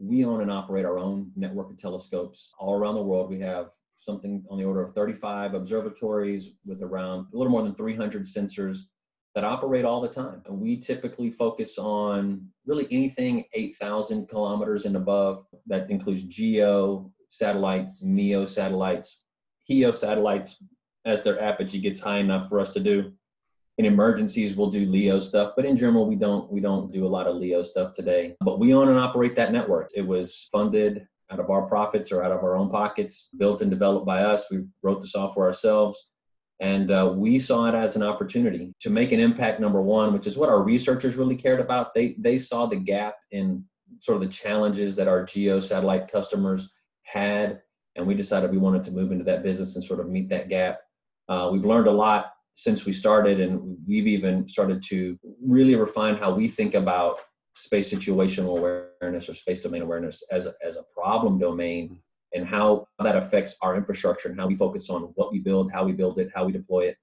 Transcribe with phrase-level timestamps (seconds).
[0.00, 3.30] we own and operate our own network of telescopes all around the world.
[3.30, 7.74] We have something on the order of 35 observatories with around a little more than
[7.74, 8.78] 300 sensors
[9.34, 10.42] that operate all the time.
[10.46, 15.44] And we typically focus on really anything 8,000 kilometers and above.
[15.66, 19.20] That includes GEO satellites, MEO satellites,
[19.68, 20.64] HEO satellites
[21.04, 23.12] as their apogee gets high enough for us to do.
[23.80, 27.08] In emergencies, we'll do LEO stuff, but in general, we don't we don't do a
[27.08, 28.36] lot of LEO stuff today.
[28.42, 29.88] But we own and operate that network.
[29.96, 33.70] It was funded out of our profits or out of our own pockets, built and
[33.70, 34.50] developed by us.
[34.50, 36.10] We wrote the software ourselves.
[36.60, 40.26] And uh, we saw it as an opportunity to make an impact, number one, which
[40.26, 41.94] is what our researchers really cared about.
[41.94, 43.64] They, they saw the gap in
[44.00, 46.70] sort of the challenges that our geo satellite customers
[47.04, 47.62] had.
[47.96, 50.50] And we decided we wanted to move into that business and sort of meet that
[50.50, 50.80] gap.
[51.30, 56.16] Uh, we've learned a lot since we started, and we've even started to really refine
[56.16, 57.20] how we think about
[57.54, 61.94] space situational awareness or space domain awareness as a, as a problem domain mm-hmm.
[62.34, 65.84] and how that affects our infrastructure and how we focus on what we build, how
[65.84, 66.96] we build it, how we deploy it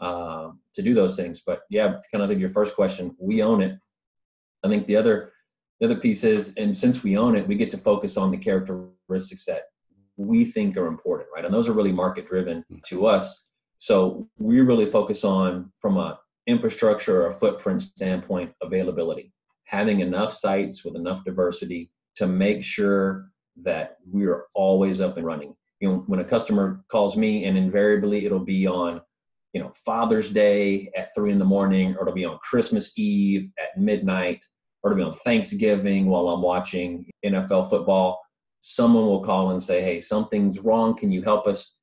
[0.00, 1.42] um, to do those things.
[1.46, 3.78] But yeah, kind of think your first question, we own it.
[4.64, 5.32] I think the other
[5.80, 8.36] the other piece is, and since we own it, we get to focus on the
[8.36, 9.64] characteristics that
[10.16, 11.44] we think are important, right?
[11.44, 12.78] And those are really market driven mm-hmm.
[12.86, 13.43] to us.
[13.78, 19.32] So we really focus on from a infrastructure or footprint standpoint availability
[19.64, 23.30] having enough sites with enough diversity to make sure
[23.62, 25.54] that we are always up and running.
[25.80, 29.00] You know, when a customer calls me, and invariably it'll be on,
[29.52, 33.50] you know, Father's Day at three in the morning, or it'll be on Christmas Eve
[33.58, 34.44] at midnight,
[34.82, 38.20] or it'll be on Thanksgiving while I'm watching NFL football.
[38.60, 40.96] Someone will call and say, Hey, something's wrong.
[40.96, 41.74] Can you help us?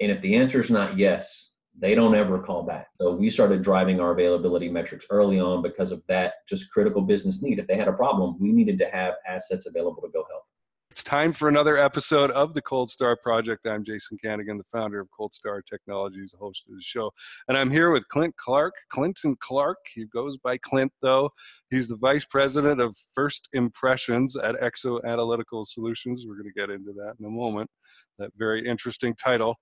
[0.00, 2.88] And if the answer is not yes, they don't ever call back.
[3.00, 7.42] So we started driving our availability metrics early on because of that just critical business
[7.42, 7.58] need.
[7.58, 10.44] If they had a problem, we needed to have assets available to go help.
[10.90, 13.64] It's time for another episode of the Cold Star Project.
[13.64, 17.12] I'm Jason Kanigan, the founder of Cold Star Technologies, host of the show.
[17.46, 18.74] And I'm here with Clint Clark.
[18.90, 21.30] Clinton Clark, he goes by Clint though.
[21.70, 26.24] He's the vice president of First Impressions at Exo Analytical Solutions.
[26.26, 27.70] We're going to get into that in a moment.
[28.18, 29.60] That very interesting title.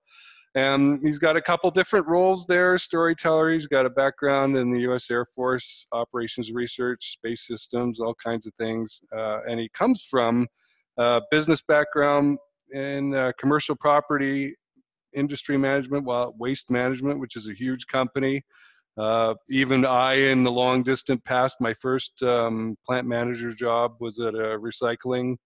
[0.59, 3.53] And he's got a couple different roles there storyteller.
[3.53, 5.09] He's got a background in the U.S.
[5.09, 9.01] Air Force, operations research, space systems, all kinds of things.
[9.15, 10.47] Uh, and he comes from
[10.97, 12.39] a business background
[12.73, 14.53] in uh, commercial property,
[15.15, 18.43] industry management, well, waste management, which is a huge company.
[18.97, 24.19] Uh, even I, in the long distant past, my first um, plant manager job was
[24.19, 25.37] at a recycling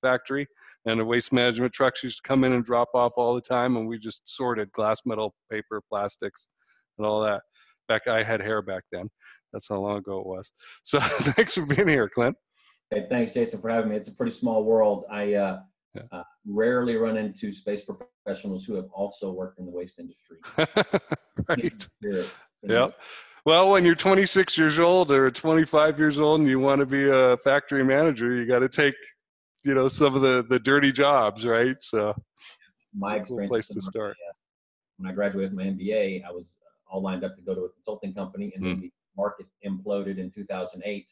[0.00, 0.46] factory,
[0.86, 3.76] and the waste management trucks used to come in and drop off all the time,
[3.76, 6.48] and we just sorted glass, metal, paper, plastics,
[6.98, 7.42] and all that.
[7.88, 9.08] Back, I had hair back then.
[9.52, 10.52] That's how long ago it was.
[10.84, 12.36] So thanks for being here, Clint.
[12.90, 13.96] Hey, thanks, Jason, for having me.
[13.96, 15.04] It's a pretty small world.
[15.10, 15.60] I uh,
[15.94, 16.02] yeah.
[16.12, 20.38] uh, rarely run into space professionals who have also worked in the waste industry.
[21.48, 21.88] right.
[22.62, 22.88] Yeah.
[23.46, 27.08] Well, when you're 26 years old or 25 years old and you want to be
[27.08, 28.94] a factory manager, you got to take
[29.64, 31.76] you know some of the the dirty jobs, right?
[31.80, 32.14] So
[32.94, 34.16] my experience cool place to start.
[34.18, 34.32] My, uh,
[34.98, 36.56] when I graduated with my MBA, I was
[36.90, 38.68] all lined up to go to a consulting company, and mm.
[38.68, 41.10] then the market imploded in 2008,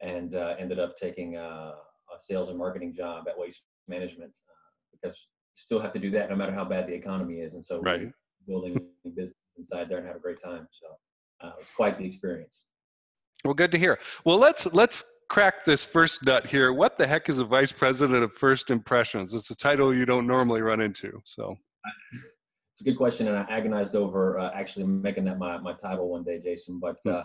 [0.00, 1.74] and uh, ended up taking a, a,
[2.18, 6.36] sales and marketing job at Waste Management uh, because still have to do that no
[6.36, 8.10] matter how bad the economy is, and so right.
[8.46, 8.78] building
[9.14, 10.66] business inside there and have a great time.
[10.70, 10.86] So
[11.42, 12.64] uh, it was quite the experience.
[13.44, 13.98] Well, good to hear.
[14.24, 16.72] Well, let's let's crack this first nut here.
[16.72, 19.34] What the heck is a vice president of first impressions?
[19.34, 21.20] It's a title you don't normally run into.
[21.24, 21.56] So
[22.72, 26.08] it's a good question, and I agonized over uh, actually making that my, my title
[26.08, 26.78] one day, Jason.
[26.78, 27.10] But hmm.
[27.10, 27.22] uh,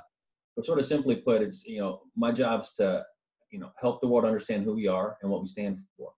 [0.55, 3.03] but sort of simply put, it's you know my job's to
[3.51, 6.11] you know help the world understand who we are and what we stand for.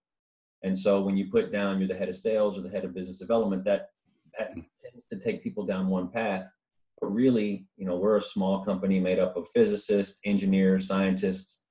[0.63, 2.93] And so when you put down you're the head of sales or the head of
[2.93, 3.89] business development, that
[4.37, 4.61] that hmm.
[4.81, 6.45] tends to take people down one path.
[7.01, 11.63] But really, you know, we're a small company made up of physicists, engineers, scientists,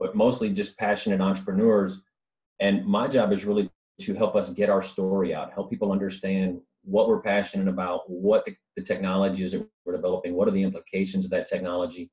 [0.00, 2.00] but mostly just passionate entrepreneurs.
[2.60, 3.70] And my job is really
[4.00, 8.44] to help us get our story out, help people understand what we're passionate about, what
[8.44, 12.10] the, the technology is that we're developing, what are the implications of that technology.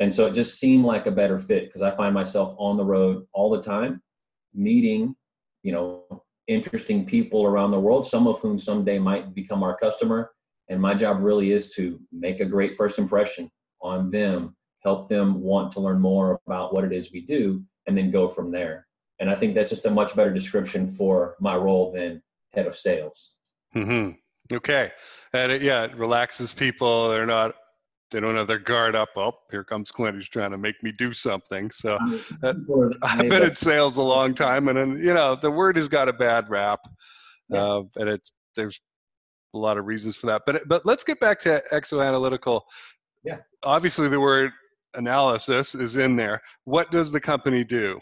[0.00, 2.84] And so it just seemed like a better fit because I find myself on the
[2.84, 4.00] road all the time,
[4.54, 5.14] meeting,
[5.62, 10.30] you know, interesting people around the world, some of whom someday might become our customer.
[10.68, 13.50] And my job really is to make a great first impression
[13.80, 17.96] on them help them want to learn more about what it is we do, and
[17.96, 18.86] then go from there.
[19.20, 22.22] And I think that's just a much better description for my role than
[22.52, 23.34] head of sales.
[23.74, 24.12] Mm-hmm.
[24.54, 24.92] Okay.
[25.32, 27.10] And it, yeah, it relaxes people.
[27.10, 27.54] They're not
[28.10, 29.10] they don't have their guard up.
[29.16, 30.16] Oh, here comes Clint.
[30.16, 31.70] He's trying to make me do something.
[31.70, 31.98] So
[32.42, 32.54] uh,
[33.02, 36.08] I've been in sales a long time, and then you know the word has got
[36.08, 36.80] a bad rap,
[37.50, 37.62] yeah.
[37.62, 38.80] uh, and it's there's
[39.54, 40.42] a lot of reasons for that.
[40.46, 42.62] But but let's get back to exoanalytical.
[43.24, 43.38] Yeah.
[43.64, 44.52] Obviously, the word
[44.94, 46.40] analysis is in there.
[46.64, 48.00] What does the company do?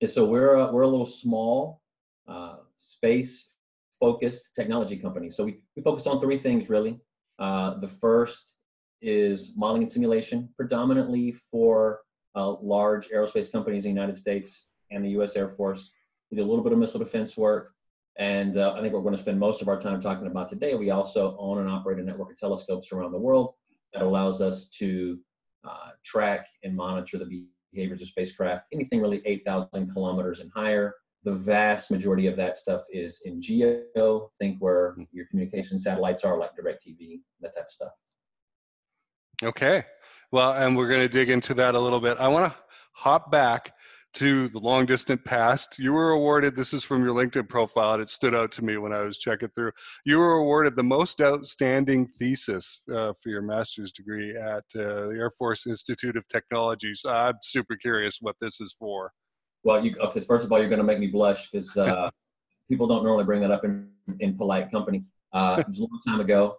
[0.00, 1.80] Yeah, so we're a, we're a little small
[2.28, 3.52] uh, space
[4.00, 5.30] focused technology company.
[5.30, 7.00] So we, we focus on three things really.
[7.38, 8.58] Uh, the first
[9.00, 12.00] is modeling and simulation, predominantly for
[12.34, 15.36] uh, large aerospace companies in the United States and the U.S.
[15.36, 15.90] Air Force.
[16.30, 17.73] We do a little bit of missile defense work,
[18.16, 20.74] and uh, I think we're going to spend most of our time talking about today.
[20.74, 23.54] We also own and operate a network of telescopes around the world
[23.92, 25.18] that allows us to
[25.64, 30.94] uh, track and monitor the behaviors of spacecraft, anything really 8,000 kilometers and higher.
[31.24, 35.04] The vast majority of that stuff is in geo, think where hmm.
[35.10, 37.92] your communication satellites are, like DirecTV, that type of stuff.
[39.42, 39.84] Okay.
[40.30, 42.18] Well, and we're going to dig into that a little bit.
[42.18, 42.58] I want to
[42.92, 43.72] hop back
[44.14, 45.78] to the long distant past.
[45.78, 48.76] You were awarded, this is from your LinkedIn profile, and it stood out to me
[48.76, 49.72] when I was checking through.
[50.04, 55.16] You were awarded the most outstanding thesis uh, for your master's degree at uh, the
[55.18, 56.94] Air Force Institute of Technology.
[56.94, 59.12] So I'm super curious what this is for.
[59.64, 59.96] Well, you,
[60.26, 62.10] first of all, you're going to make me blush because uh,
[62.68, 63.88] people don't normally bring that up in,
[64.20, 65.04] in polite company.
[65.32, 66.56] Uh, it was a long time ago.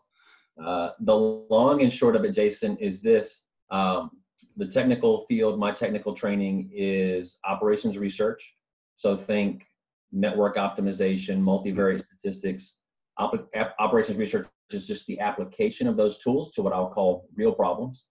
[0.61, 3.43] Uh, the long and short of it, Jason, is this.
[3.71, 4.11] Um,
[4.57, 8.55] the technical field, my technical training is operations research.
[8.95, 9.65] So think
[10.11, 12.77] network optimization, multivariate statistics.
[13.17, 13.49] Op-
[13.79, 18.07] operations research is just the application of those tools to what I'll call real problems.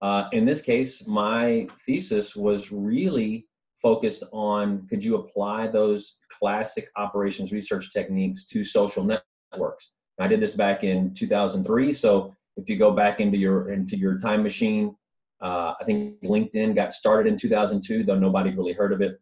[0.00, 3.46] Uh, in this case, my thesis was really
[3.80, 9.92] focused on could you apply those classic operations research techniques to social networks?
[10.20, 11.92] I did this back in 2003.
[11.92, 14.94] So if you go back into your into your time machine,
[15.40, 19.20] uh, I think LinkedIn got started in 2002, though nobody really heard of it.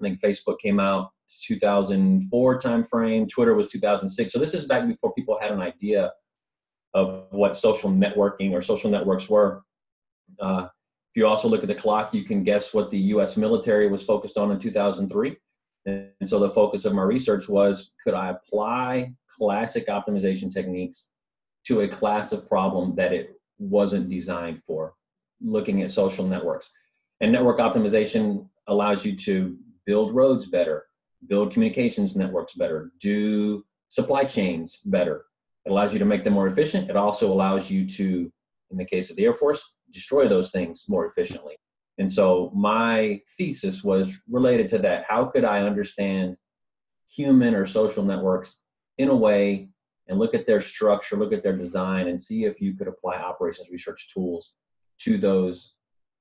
[0.00, 1.10] I think Facebook came out
[1.46, 3.28] 2004 timeframe.
[3.28, 4.32] Twitter was 2006.
[4.32, 6.12] So this is back before people had an idea
[6.94, 9.62] of what social networking or social networks were.
[10.40, 10.68] Uh,
[11.10, 13.36] if you also look at the clock, you can guess what the U.S.
[13.36, 15.36] military was focused on in 2003.
[15.86, 21.08] And so the focus of my research was could I apply classic optimization techniques
[21.66, 24.94] to a class of problem that it wasn't designed for,
[25.40, 26.70] looking at social networks.
[27.20, 29.56] And network optimization allows you to
[29.86, 30.84] build roads better,
[31.26, 35.24] build communications networks better, do supply chains better.
[35.64, 36.90] It allows you to make them more efficient.
[36.90, 38.30] It also allows you to,
[38.70, 41.56] in the case of the Air Force, destroy those things more efficiently.
[41.98, 45.04] And so my thesis was related to that.
[45.08, 46.36] How could I understand
[47.10, 48.60] human or social networks
[48.98, 49.68] in a way
[50.06, 53.16] and look at their structure, look at their design, and see if you could apply
[53.16, 54.54] operations research tools
[55.00, 55.74] to those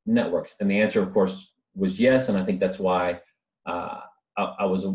[0.06, 0.56] networks?
[0.59, 2.29] And the answer, of course, was yes.
[2.29, 3.21] And I think that's why
[3.65, 4.00] uh,
[4.38, 4.85] I, I, was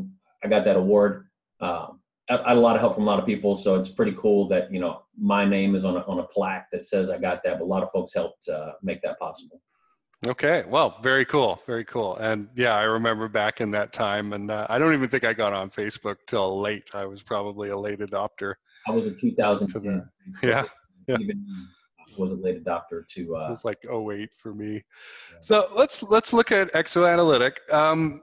[0.45, 1.29] I got that award.
[1.61, 3.91] Um, I, I, had a lot of help from a lot of people, so it's
[3.91, 7.11] pretty cool that you know my name is on a, on a plaque that says
[7.11, 7.59] I got that.
[7.59, 9.61] But a lot of folks helped uh, make that possible.
[10.25, 12.17] Okay, well, very cool, very cool.
[12.17, 15.33] And yeah, I remember back in that time, and uh, I don't even think I
[15.33, 16.89] got on Facebook till late.
[16.95, 18.55] I was probably a late adopter.
[18.87, 20.09] I was in 2010.
[20.43, 20.65] Yeah,
[21.09, 21.17] yeah.
[21.19, 21.45] Even
[22.19, 23.37] was a late adopter to.
[23.37, 24.75] Uh, it was like 08 for me.
[24.75, 24.81] Yeah.
[25.41, 27.57] So let's let's look at ExoAnalytic.
[27.73, 28.21] Um,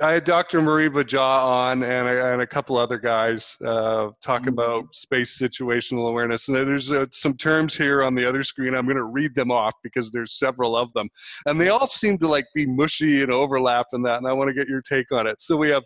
[0.00, 0.60] I had Dr.
[0.60, 4.48] Moriba Jah on and a, and a couple other guys uh, talk mm-hmm.
[4.48, 6.48] about space situational awareness.
[6.48, 8.74] And there's uh, some terms here on the other screen.
[8.74, 11.08] I'm going to read them off because there's several of them.
[11.46, 14.18] And they all seem to like be mushy and overlap in that.
[14.18, 15.40] And I want to get your take on it.
[15.40, 15.84] So we have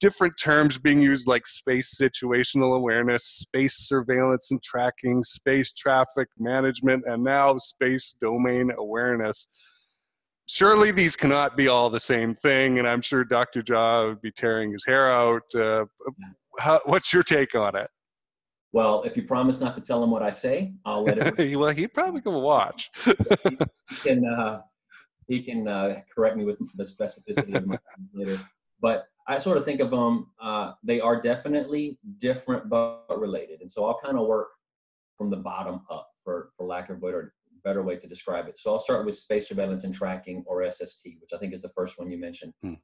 [0.00, 7.04] different terms being used like space situational awareness, space surveillance and tracking, space traffic management,
[7.06, 9.48] and now space domain awareness
[10.48, 13.62] surely these cannot be all the same thing, and I'm sure Dr.
[13.62, 15.42] Jah would be tearing his hair out.
[15.54, 15.84] Uh,
[16.58, 17.88] how, what's your take on it?
[18.72, 21.58] Well, if you promise not to tell him what I say, I'll let him.
[21.58, 22.90] well, he'd probably go watch.
[23.04, 23.16] he,
[23.88, 24.60] he, can uh,
[25.26, 27.78] he can uh, correct me with the specificity of my
[28.14, 28.38] later.
[28.80, 30.28] But I sort of think of them.
[30.40, 34.48] Uh, they are definitely different but related, and so I'll kind of work
[35.16, 38.58] from the bottom up, for for lack of a better better way to describe it.
[38.58, 41.70] So I'll start with space surveillance and tracking, or SST, which I think is the
[41.76, 42.54] first one you mentioned.
[42.62, 42.74] Hmm.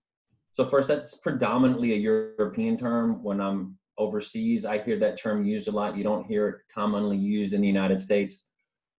[0.53, 3.23] So first, that's predominantly a European term.
[3.23, 5.97] When I'm overseas, I hear that term used a lot.
[5.97, 8.47] You don't hear it commonly used in the United States.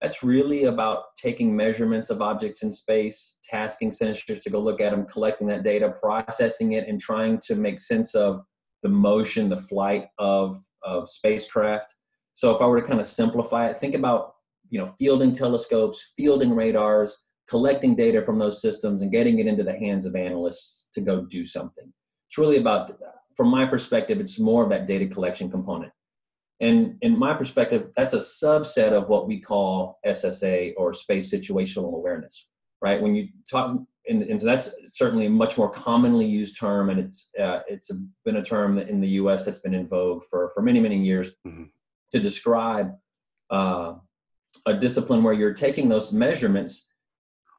[0.02, 4.92] That's really about taking measurements of objects in space, tasking sensors to go look at
[4.92, 8.42] them, collecting that data, processing it, and trying to make sense of
[8.84, 11.94] the motion, the flight of, of spacecraft.
[12.34, 14.34] So if I were to kind of simplify it, think about
[14.70, 19.64] you know, fielding telescopes, fielding radars, collecting data from those systems, and getting it into
[19.64, 21.92] the hands of analysts to go do something.
[22.28, 23.00] It's really about,
[23.36, 25.92] from my perspective, it's more of that data collection component.
[26.62, 31.96] And in my perspective, that's a subset of what we call SSA or space situational
[31.96, 32.48] awareness,
[32.82, 33.02] right?
[33.02, 37.00] When you talk, and, and so that's certainly a much more commonly used term, and
[37.00, 37.92] it's uh, it's
[38.24, 39.44] been a term in the U.S.
[39.44, 41.64] that's been in vogue for for many many years mm-hmm.
[42.14, 42.94] to describe
[43.50, 43.96] uh,
[44.66, 46.88] a discipline where you're taking those measurements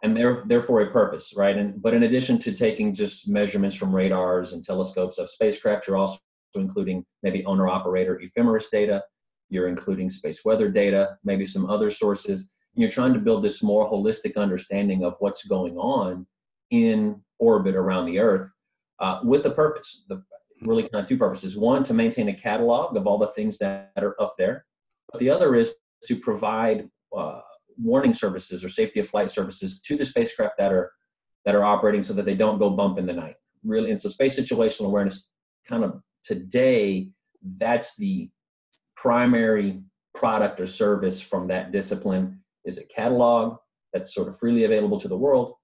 [0.02, 1.56] and they're they're for a purpose, right?
[1.56, 5.96] And but in addition to taking just measurements from radars and telescopes of spacecraft, you're
[5.96, 6.18] also
[6.60, 9.02] including maybe owner operator ephemeris data,
[9.48, 12.50] you're including space weather data, maybe some other sources.
[12.74, 16.26] And you're trying to build this more holistic understanding of what's going on
[16.70, 18.50] in orbit around the Earth
[18.98, 20.04] uh, with a purpose.
[20.08, 20.22] The
[20.62, 21.56] really kind of two purposes.
[21.56, 24.64] One, to maintain a catalog of all the things that are up there,
[25.12, 25.74] but the other is
[26.06, 27.40] to provide uh,
[27.78, 30.90] warning services or safety of flight services to the spacecraft that are
[31.44, 33.36] that are operating so that they don't go bump in the night.
[33.64, 35.28] Really, and so space situational awareness
[35.66, 37.10] kind of today
[37.58, 38.28] that's the
[38.96, 39.82] primary
[40.14, 43.58] product or service from that discipline is a catalog
[43.92, 45.54] that's sort of freely available to the world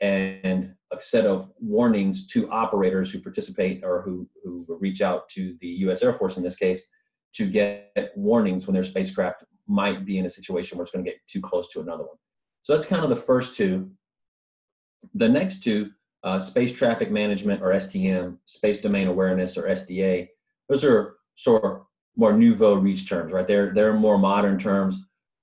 [0.00, 5.56] and a set of warnings to operators who participate or who, who reach out to
[5.60, 6.82] the US Air Force in this case
[7.34, 11.10] to get warnings when their spacecraft might be in a situation where it's going to
[11.10, 12.16] get too close to another one.
[12.62, 13.90] So that's kind of the first two.
[15.14, 15.90] The next two,
[16.24, 20.28] uh, space traffic management or STM, space domain awareness or SDA,
[20.68, 21.80] those are sort of
[22.16, 23.46] more nouveau reach terms, right?
[23.46, 24.98] They're they're more modern terms.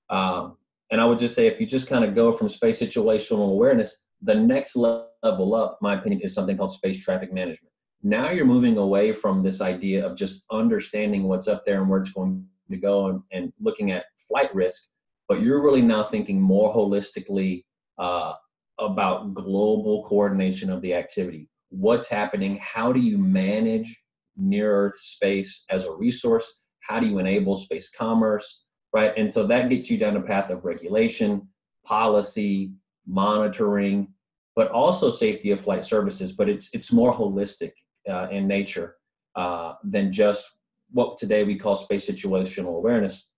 [0.08, 0.56] Um,
[0.90, 4.02] and I would just say if you just kind of go from space situational awareness,
[4.22, 7.72] the next level up, my opinion, is something called space traffic management.
[8.02, 12.00] Now you're moving away from this idea of just understanding what's up there and where
[12.00, 14.88] it's going to go and, and looking at flight risk,
[15.28, 17.64] but you're really now thinking more holistically
[17.98, 18.34] uh,
[18.80, 21.48] about global coordination of the activity.
[21.68, 22.58] What's happening?
[22.60, 24.02] How do you manage
[24.36, 26.60] near Earth space as a resource?
[26.80, 28.64] How do you enable space commerce?
[28.92, 29.12] Right.
[29.16, 31.46] And so that gets you down a path of regulation,
[31.84, 32.72] policy,
[33.06, 34.08] monitoring,
[34.56, 36.32] but also safety of flight services.
[36.32, 37.72] But it's it's more holistic
[38.08, 38.96] uh, in nature
[39.36, 40.50] uh, than just
[40.90, 43.28] what today we call space situational awareness.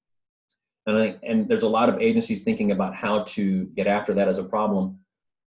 [0.86, 4.28] And I, and there's a lot of agencies thinking about how to get after that
[4.28, 4.98] as a problem.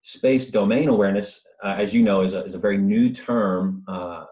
[0.01, 3.83] Space domain awareness, uh, as you know, is a, is a very new term.
[3.87, 4.25] Uh,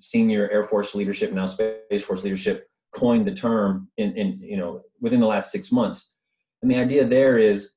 [0.00, 4.82] senior Air Force leadership, now Space Force leadership, coined the term in, in you know
[5.00, 6.14] within the last six months.
[6.62, 7.70] And the idea there is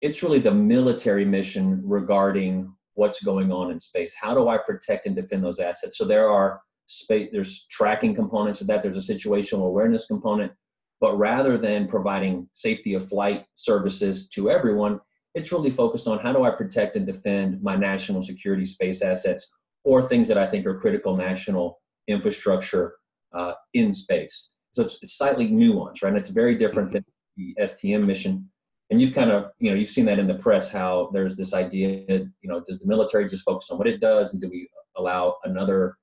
[0.00, 4.14] it's really the military mission regarding what's going on in space.
[4.14, 5.98] How do I protect and defend those assets?
[5.98, 8.82] So there are space, there's tracking components of that.
[8.82, 10.52] There's a situational awareness component,
[11.00, 15.00] but rather than providing safety of flight services to everyone,
[15.34, 19.48] it's really focused on how do I protect and defend my national security space assets
[19.84, 22.94] or things that I think are critical national infrastructure
[23.32, 24.50] uh, in space.
[24.72, 26.08] So it's, it's, slightly nuanced, right?
[26.08, 27.04] And it's very different than
[27.36, 28.48] the STM mission
[28.90, 31.54] and you've kind of you know you've seen that in the press how there's this
[31.54, 34.48] idea that, you know does the military just focus on what it does and do
[34.48, 35.96] we allow another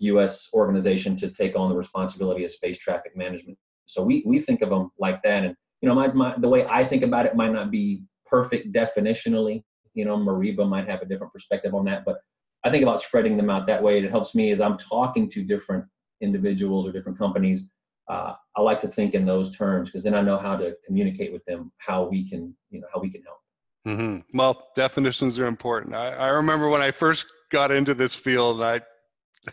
[0.00, 4.62] us organization to take on the responsibility of space traffic management so we we think
[4.62, 7.36] of them like that and you know my, my the way i think about it
[7.36, 9.62] might not be perfect definitionally
[9.94, 12.20] you know Moriba might have a different perspective on that but
[12.64, 15.42] i think about spreading them out that way it helps me as i'm talking to
[15.42, 15.84] different
[16.20, 17.70] individuals or different companies
[18.10, 21.32] uh, I like to think in those terms because then I know how to communicate
[21.32, 23.38] with them how we can, you know, how we can help.
[23.86, 24.36] Mm-hmm.
[24.36, 25.94] Well, definitions are important.
[25.94, 28.80] I, I, remember when I first got into this field, I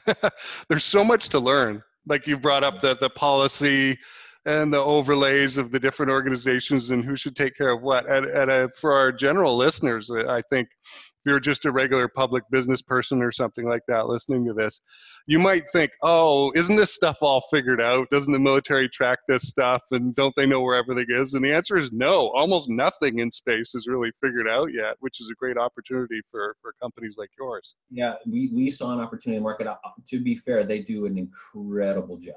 [0.69, 1.83] there's so much to learn.
[2.07, 3.99] Like you brought up the the policy
[4.47, 8.09] and the overlays of the different organizations and who should take care of what.
[8.09, 12.45] And, and uh, for our general listeners, I think if you're just a regular public
[12.49, 14.79] business person or something like that listening to this,
[15.25, 18.09] you might think, oh, isn't this stuff all figured out?
[18.09, 19.83] Doesn't the military track this stuff?
[19.91, 21.33] And don't they know where everything is?
[21.33, 22.29] And the answer is no.
[22.29, 26.55] Almost nothing in space is really figured out yet, which is a great opportunity for,
[26.61, 27.75] for companies like yours.
[27.91, 29.67] Yeah, we, we saw an opportunity market.
[29.67, 29.75] Uh,
[30.07, 32.35] to be fair, they do an incredible job.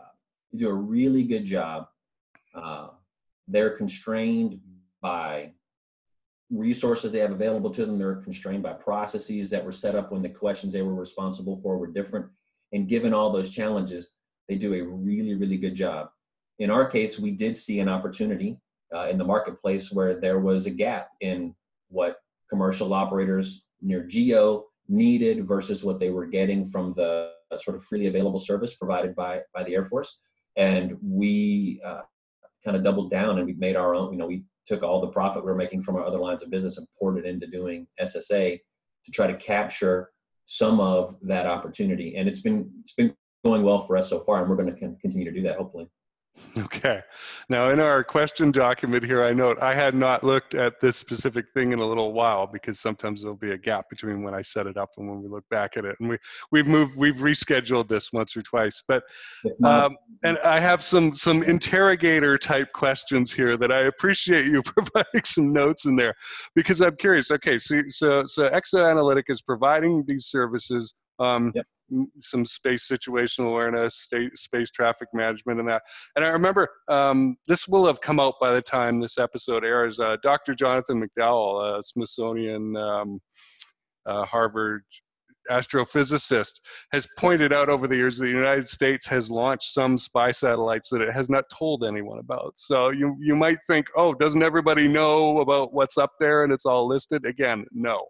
[0.53, 1.87] They do a really good job.
[2.55, 2.89] Uh,
[3.49, 4.61] they're constrained
[5.01, 5.53] by
[6.51, 7.99] resources they have available to them.
[7.99, 11.79] They're constrained by processes that were set up when the questions they were responsible for
[11.79, 12.27] were different.
[12.73, 14.11] And given all those challenges,
[14.49, 16.11] they do a really, really good job.
[16.59, 18.59] In our case, we did see an opportunity
[18.95, 21.55] uh, in the marketplace where there was a gap in
[21.89, 22.17] what
[22.49, 27.31] commercial operators near geo needed versus what they were getting from the
[27.61, 30.19] sort of freely available service provided by by the Air Force.
[30.57, 32.03] And we uh,
[32.65, 34.13] kind of doubled down and we made our own.
[34.13, 36.51] You know, we took all the profit we were making from our other lines of
[36.51, 38.59] business and poured it into doing SSA
[39.05, 40.11] to try to capture
[40.45, 42.17] some of that opportunity.
[42.17, 43.15] And it's been it's been
[43.45, 45.89] going well for us so far, and we're going to continue to do that hopefully.
[46.59, 47.01] Okay.
[47.49, 51.47] Now, in our question document here, I note I had not looked at this specific
[51.55, 54.67] thing in a little while because sometimes there'll be a gap between when I set
[54.67, 55.97] it up and when we look back at it.
[56.01, 56.19] And we
[56.51, 58.83] we've moved, we've rescheduled this once or twice.
[58.87, 59.05] But
[59.65, 65.25] um, and I have some some interrogator type questions here that I appreciate you providing
[65.25, 66.15] some notes in there
[66.55, 67.31] because I'm curious.
[67.31, 70.95] Okay, so so so ExoAnalytic is providing these services.
[71.19, 71.67] Um, yep
[72.21, 75.83] some space situational awareness, state, space traffic management, and that.
[76.17, 80.01] And I remember um, this will have come out by the time this episode airs.
[80.01, 80.55] Uh, Dr.
[80.55, 83.21] Jonathan McDowell, a Smithsonian, um,
[84.07, 84.83] uh, Harvard
[85.51, 86.61] astrophysicist,
[86.93, 90.89] has pointed out over the years that the United States has launched some spy satellites
[90.91, 92.53] that it has not told anyone about.
[92.57, 96.67] So you you might think, oh, doesn't everybody know about what's up there and it's
[96.67, 97.25] all listed?
[97.27, 98.07] Again, no.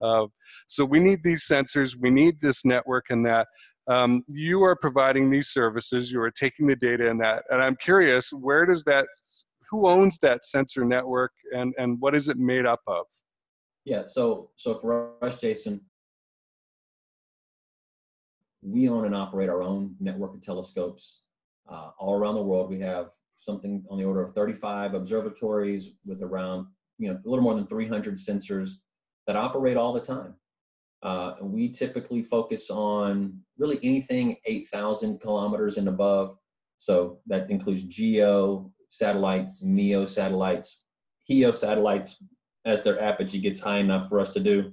[0.00, 0.26] Uh,
[0.66, 3.48] so we need these sensors, we need this network and that.
[3.88, 7.76] Um, you are providing these services, you are taking the data and that, and I'm
[7.76, 9.06] curious, where does that,
[9.70, 13.06] who owns that sensor network and, and what is it made up of?
[13.84, 15.80] Yeah, so, so for us, Jason,
[18.62, 21.22] we own and operate our own network of telescopes
[21.70, 22.68] uh, all around the world.
[22.68, 26.66] We have something on the order of 35 observatories with around,
[26.98, 28.72] you know, a little more than 300 sensors
[29.28, 30.34] that operate all the time.
[31.02, 36.38] Uh, we typically focus on really anything 8,000 kilometers and above.
[36.78, 40.80] So that includes GEO satellites, MEO satellites,
[41.28, 42.24] HEO satellites
[42.64, 44.72] as their apogee gets high enough for us to do.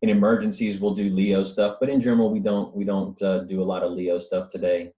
[0.00, 3.60] In emergencies, we'll do LEO stuff, but in general, we don't we don't uh, do
[3.60, 4.92] a lot of LEO stuff today.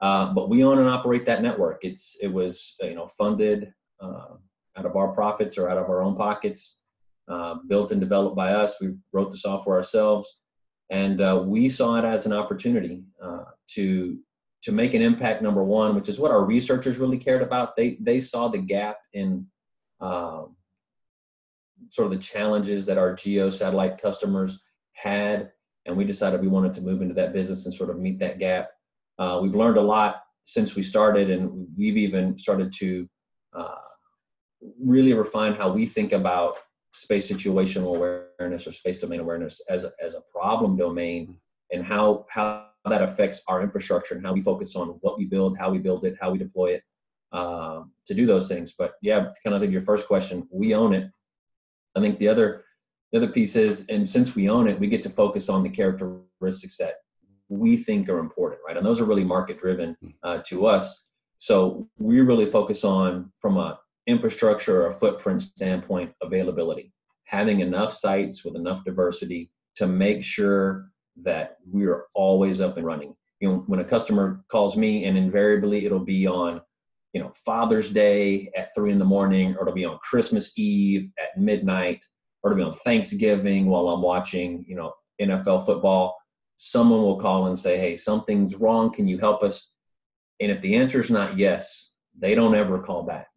[0.00, 1.80] Uh, but we own and operate that network.
[1.82, 4.34] It's it was you know funded uh,
[4.76, 6.79] out of our profits or out of our own pockets
[7.28, 8.76] uh, built and developed by us.
[8.80, 10.38] We wrote the software ourselves,
[10.90, 14.18] and uh, we saw it as an opportunity uh, to
[14.62, 15.42] to make an impact.
[15.42, 17.76] Number one, which is what our researchers really cared about.
[17.76, 19.46] They they saw the gap in
[20.00, 20.56] um,
[21.90, 24.60] sort of the challenges that our geo satellite customers
[24.92, 25.50] had,
[25.86, 28.38] and we decided we wanted to move into that business and sort of meet that
[28.38, 28.70] gap.
[29.18, 33.08] Uh, we've learned a lot since we started, and we've even started to
[33.52, 33.76] uh,
[34.82, 36.58] really refine how we think about
[36.92, 41.34] space situational awareness or space domain awareness as a, as a problem domain mm-hmm.
[41.72, 45.56] and how how that affects our infrastructure and how we focus on what we build,
[45.58, 46.82] how we build it, how we deploy it
[47.32, 48.74] um, to do those things.
[48.76, 51.10] But yeah, kind of think your first question, we own it.
[51.94, 52.64] I think the other
[53.12, 55.68] the other piece is, and since we own it, we get to focus on the
[55.68, 56.94] characteristics that
[57.48, 58.76] we think are important, right?
[58.76, 60.10] And those are really market driven mm-hmm.
[60.22, 61.04] uh, to us.
[61.38, 66.92] So we really focus on from a infrastructure or footprint standpoint, availability,
[67.24, 70.90] having enough sites with enough diversity to make sure
[71.22, 73.14] that we are always up and running.
[73.40, 76.60] You know, when a customer calls me, and invariably it'll be on,
[77.12, 81.10] you know, Father's Day at three in the morning, or it'll be on Christmas Eve
[81.18, 82.04] at midnight,
[82.42, 86.16] or it'll be on Thanksgiving while I'm watching, you know, NFL football.
[86.56, 88.92] Someone will call and say, "Hey, something's wrong.
[88.92, 89.70] Can you help us?"
[90.40, 93.29] And if the answer is not yes, they don't ever call back.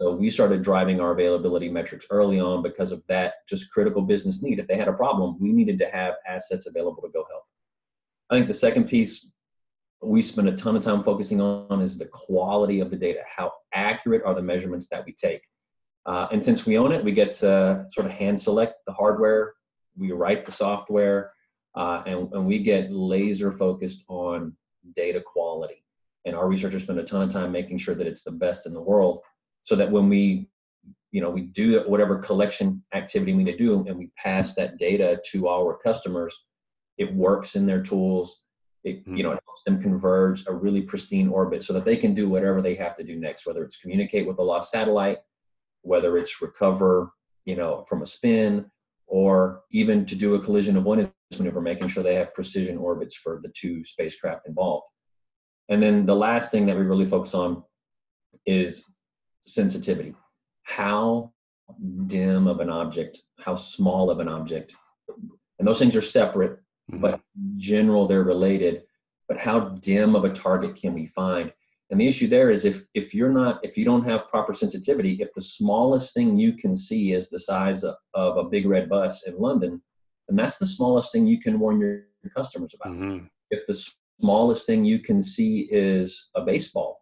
[0.00, 4.42] So we started driving our availability metrics early on because of that just critical business
[4.42, 4.58] need.
[4.58, 7.44] If they had a problem, we needed to have assets available to go help.
[8.30, 9.32] I think the second piece
[10.02, 13.20] we spend a ton of time focusing on is the quality of the data.
[13.26, 15.42] How accurate are the measurements that we take?
[16.06, 19.54] Uh, and since we own it, we get to sort of hand select the hardware,
[19.96, 21.32] we write the software,
[21.74, 24.56] uh, and, and we get laser focused on
[24.94, 25.84] data quality.
[26.24, 28.72] And our researchers spend a ton of time making sure that it's the best in
[28.72, 29.20] the world
[29.68, 30.48] so that when we
[31.12, 34.78] you know we do whatever collection activity we need to do and we pass that
[34.78, 36.34] data to our customers
[36.96, 38.44] it works in their tools
[38.82, 39.16] it mm-hmm.
[39.18, 42.30] you know it helps them converge a really pristine orbit so that they can do
[42.30, 45.18] whatever they have to do next whether it's communicate with a lost satellite
[45.82, 47.12] whether it's recover
[47.44, 48.64] you know from a spin
[49.06, 53.14] or even to do a collision of avoidance maneuver making sure they have precision orbits
[53.14, 54.88] for the two spacecraft involved
[55.68, 57.62] and then the last thing that we really focus on
[58.46, 58.84] is
[59.48, 60.14] sensitivity.
[60.62, 61.32] How
[62.06, 64.74] dim of an object, how small of an object,
[65.58, 66.52] and those things are separate,
[66.90, 67.00] mm-hmm.
[67.00, 67.20] but
[67.56, 68.82] general they're related.
[69.28, 71.52] But how dim of a target can we find?
[71.90, 75.14] And the issue there is if if you're not if you don't have proper sensitivity,
[75.20, 78.88] if the smallest thing you can see is the size of, of a big red
[78.88, 79.82] bus in London,
[80.28, 82.94] and that's the smallest thing you can warn your, your customers about.
[82.94, 83.24] Mm-hmm.
[83.50, 83.82] If the
[84.20, 87.00] smallest thing you can see is a baseball,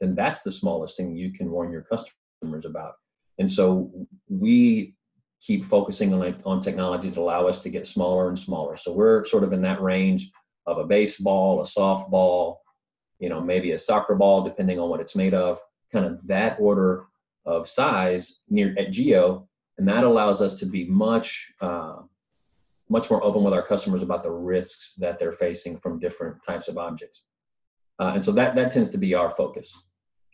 [0.00, 2.94] then that's the smallest thing you can warn your customers about.
[3.38, 3.90] And so
[4.28, 4.94] we
[5.40, 8.76] keep focusing on on technologies that allow us to get smaller and smaller.
[8.76, 10.30] So we're sort of in that range
[10.66, 12.56] of a baseball, a softball,
[13.18, 15.60] you know, maybe a soccer ball, depending on what it's made of,
[15.92, 17.06] kind of that order
[17.44, 19.46] of size near at Geo,
[19.78, 21.96] and that allows us to be much uh,
[22.88, 26.68] much more open with our customers about the risks that they're facing from different types
[26.68, 27.24] of objects.
[27.98, 29.84] Uh, and so that that tends to be our focus.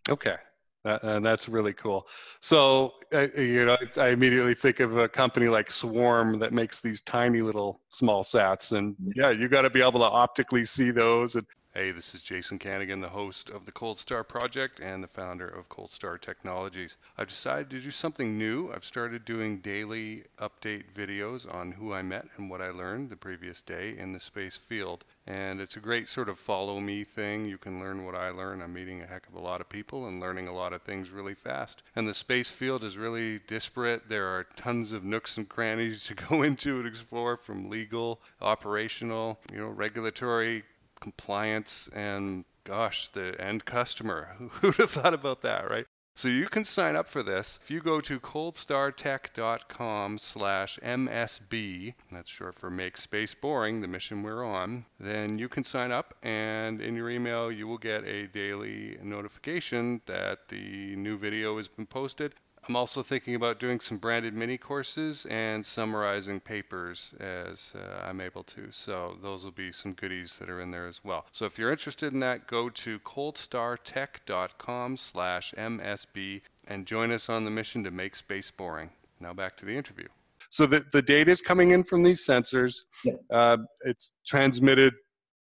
[0.08, 0.36] Okay,
[0.84, 2.06] that, and that's really cool.
[2.40, 7.02] So, uh, you know, I immediately think of a company like Swarm that makes these
[7.02, 9.10] tiny little small sats, and mm-hmm.
[9.14, 11.36] yeah, you got to be able to optically see those.
[11.36, 15.06] And Hey, this is Jason Kanigan, the host of the Cold Star Project and the
[15.06, 16.96] founder of Cold Star Technologies.
[17.16, 18.72] I've decided to do something new.
[18.74, 23.16] I've started doing daily update videos on who I met and what I learned the
[23.16, 25.04] previous day in the space field.
[25.28, 27.46] And it's a great sort of follow me thing.
[27.46, 28.62] You can learn what I learn.
[28.62, 31.11] I'm meeting a heck of a lot of people and learning a lot of things
[31.11, 31.85] really fast.
[31.94, 34.09] And the space field is really disparate.
[34.09, 39.38] There are tons of nooks and crannies to go into and explore from legal, operational,
[39.52, 40.64] you know, regulatory,
[41.00, 44.36] compliance and gosh, the end customer.
[44.38, 45.86] Who'd have thought about that, right?
[46.14, 47.58] So you can sign up for this.
[47.62, 54.22] If you go to coldstartech.com slash MSB, that's short for Make Space Boring, the mission
[54.22, 58.26] we're on, then you can sign up and in your email you will get a
[58.26, 62.34] daily notification that the new video has been posted.
[62.68, 68.20] I'm also thinking about doing some branded mini courses and summarizing papers as uh, I'm
[68.20, 68.70] able to.
[68.70, 71.26] So those will be some goodies that are in there as well.
[71.32, 77.44] So if you're interested in that, go to coldstartech.com slash MSB and join us on
[77.44, 78.90] the mission to make space boring.
[79.20, 80.06] Now back to the interview.
[80.48, 82.82] So the, the data is coming in from these sensors.
[83.04, 83.14] Yeah.
[83.30, 84.94] Uh, it's transmitted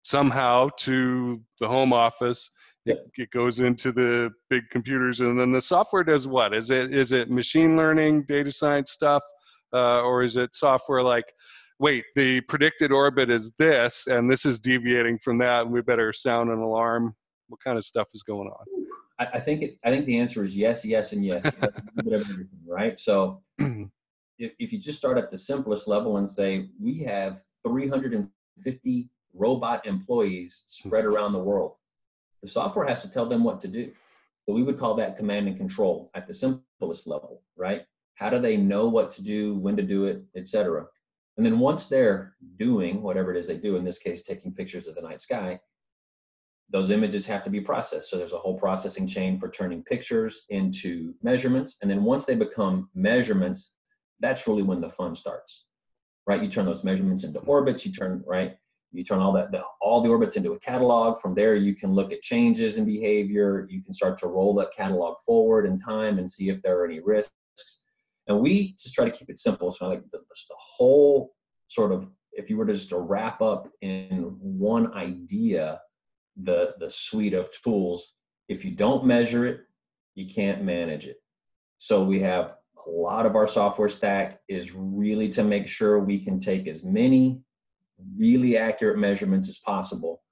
[0.03, 2.49] somehow to the home office
[2.85, 6.53] it, it goes into the big computers and then the software does what?
[6.53, 9.23] Is it is it machine learning data science stuff
[9.73, 11.25] uh, or is it software like
[11.79, 16.13] wait the predicted orbit is this and this is deviating from that and we better
[16.13, 17.15] sound an alarm?
[17.47, 18.85] What kind of stuff is going on?
[19.19, 21.55] I, I think it, i think the answer is yes yes and yes.
[22.65, 22.99] Right?
[22.99, 29.09] So if, if you just start at the simplest level and say we have 350
[29.33, 31.75] robot employees spread around the world
[32.41, 33.91] the software has to tell them what to do.
[34.47, 37.83] So we would call that command and control at the simplest level, right?
[38.15, 40.85] How do they know what to do, when to do it, etc.
[41.37, 44.87] And then once they're doing whatever it is they do, in this case, taking pictures
[44.87, 45.59] of the night sky,
[46.69, 48.09] those images have to be processed.
[48.09, 51.77] So there's a whole processing chain for turning pictures into measurements.
[51.81, 53.75] And then once they become measurements,
[54.19, 55.65] that's really when the fun starts,
[56.27, 56.43] right?
[56.43, 58.57] You turn those measurements into orbits, you turn, right?
[58.91, 61.19] You turn all that the, all the orbits into a catalog.
[61.19, 63.67] From there you can look at changes in behavior.
[63.69, 66.85] You can start to roll that catalog forward in time and see if there are
[66.85, 67.31] any risks.
[68.27, 69.71] And we just try to keep it simple.
[69.71, 71.33] So like the, the whole
[71.67, 75.81] sort of if you were to just to wrap up in one idea
[76.41, 78.13] the the suite of tools
[78.47, 79.61] if you don't measure it
[80.19, 81.17] you can't manage it.
[81.77, 86.19] So we have a lot of our software stack is really to make sure we
[86.19, 87.41] can take as many
[88.17, 90.23] really accurate measurements as possible.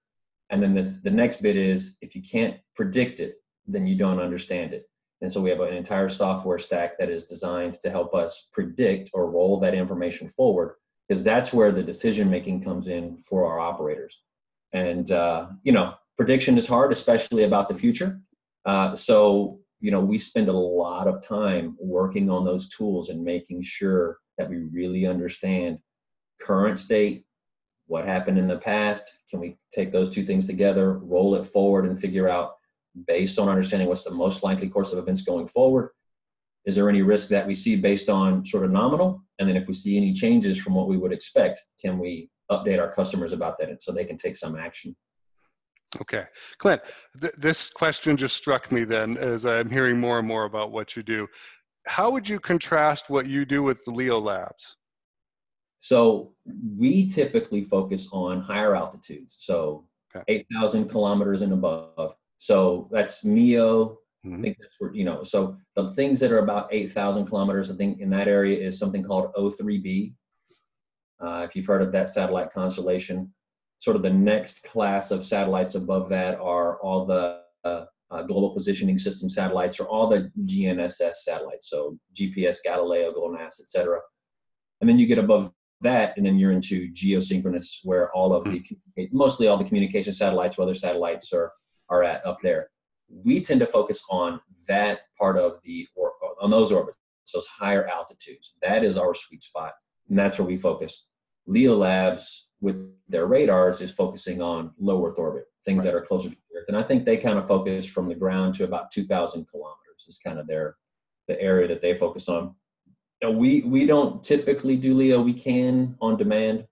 [0.49, 4.19] And then the, the next bit is if you can't predict it, then you don't
[4.19, 4.89] understand it.
[5.21, 9.09] And so we have an entire software stack that is designed to help us predict
[9.13, 10.75] or roll that information forward,
[11.07, 14.21] because that's where the decision making comes in for our operators.
[14.73, 18.21] And, uh, you know, prediction is hard, especially about the future.
[18.65, 23.23] Uh, so, you know, we spend a lot of time working on those tools and
[23.23, 25.79] making sure that we really understand
[26.39, 27.25] current state,
[27.87, 29.03] what happened in the past.
[29.29, 32.53] Can we take those two things together roll it forward and figure out
[33.07, 35.91] based on understanding what's the most likely course of events going forward
[36.67, 39.23] is there any risk that we see based on sort of nominal?
[39.39, 42.77] And then if we see any changes from what we would expect can we update
[42.77, 44.95] our customers about that so they can take some action?
[46.01, 46.25] Okay.
[46.57, 46.81] Clint
[47.21, 50.95] th- this question just struck me then as i'm hearing more and more about what
[50.97, 51.27] you do.
[51.87, 54.75] How would you contrast what you do with the LeoLabs
[55.79, 56.33] so
[56.77, 59.85] we typically focus on higher altitudes, so
[60.15, 60.23] okay.
[60.27, 62.15] 8,000 kilometers and above.
[62.37, 63.99] So that's MEO.
[64.25, 64.39] Mm-hmm.
[64.39, 67.75] I think that's where, you know, so the things that are about 8,000 kilometers, I
[67.75, 70.13] think in that area is something called O3b.
[71.19, 73.33] Uh, if you've heard of that satellite constellation,
[73.77, 78.51] sort of the next class of satellites above that are all the uh, uh, global
[78.51, 83.99] positioning system satellites or all the GNSS satellites, so GPS, Galileo, GLONASS, etc.
[84.81, 88.63] And then you get above that, and then you're into geosynchronous, where all of the
[88.95, 89.03] hmm.
[89.11, 91.51] mostly all the communication satellites, weather satellites, are
[91.89, 92.69] are at up there.
[93.23, 96.11] we tend to focus on that part of the or
[96.41, 96.97] on those orbits,
[97.33, 98.55] those higher altitudes.
[98.61, 99.73] That is our sweet spot,
[100.09, 101.05] and that's where we focus.
[101.47, 102.23] LeoLabs
[102.59, 105.85] with their radars is focusing on low Earth orbit, things right.
[105.85, 108.55] that are closer to Earth, and I think they kind of focus from the ground
[108.55, 109.77] to about 2,000 kilometers.
[110.07, 110.75] Is kind of their
[111.27, 112.55] the area that they focus on.
[113.23, 115.21] We we don't typically do Leo.
[115.21, 116.67] We can on demand.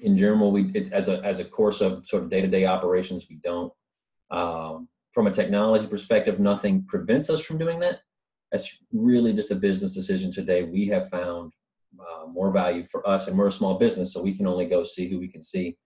[0.00, 2.66] In general, we it, as a as a course of sort of day to day
[2.66, 3.72] operations, we don't.
[4.30, 8.00] Um, from a technology perspective, nothing prevents us from doing that.
[8.50, 10.62] That's really just a business decision today.
[10.62, 11.52] We have found
[11.98, 14.84] uh, more value for us, and we're a small business, so we can only go
[14.84, 15.76] see who we can see.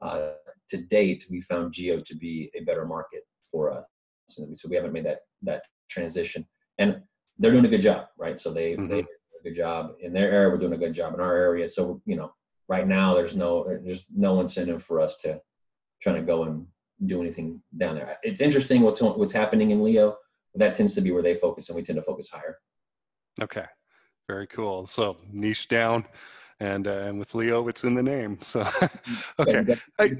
[0.00, 0.30] Uh,
[0.70, 3.86] to date, we found Geo to be a better market for us,
[4.28, 6.46] so we, so we haven't made that that transition.
[6.78, 7.02] And
[7.38, 8.40] they're doing a good job, right?
[8.40, 8.88] So they mm-hmm.
[8.88, 9.04] they
[9.46, 10.50] good job in their area.
[10.50, 11.68] We're doing a good job in our area.
[11.68, 12.32] So you know,
[12.68, 15.40] right now there's no there's no incentive for us to
[16.02, 16.66] trying to go and
[17.06, 18.18] do anything down there.
[18.22, 20.16] It's interesting what's what's happening in Leo.
[20.54, 22.58] That tends to be where they focus, and we tend to focus higher.
[23.40, 23.66] Okay,
[24.26, 24.86] very cool.
[24.86, 26.06] So niche down,
[26.60, 28.38] and uh, and with Leo, it's in the name.
[28.40, 28.60] So
[29.38, 30.16] okay, I,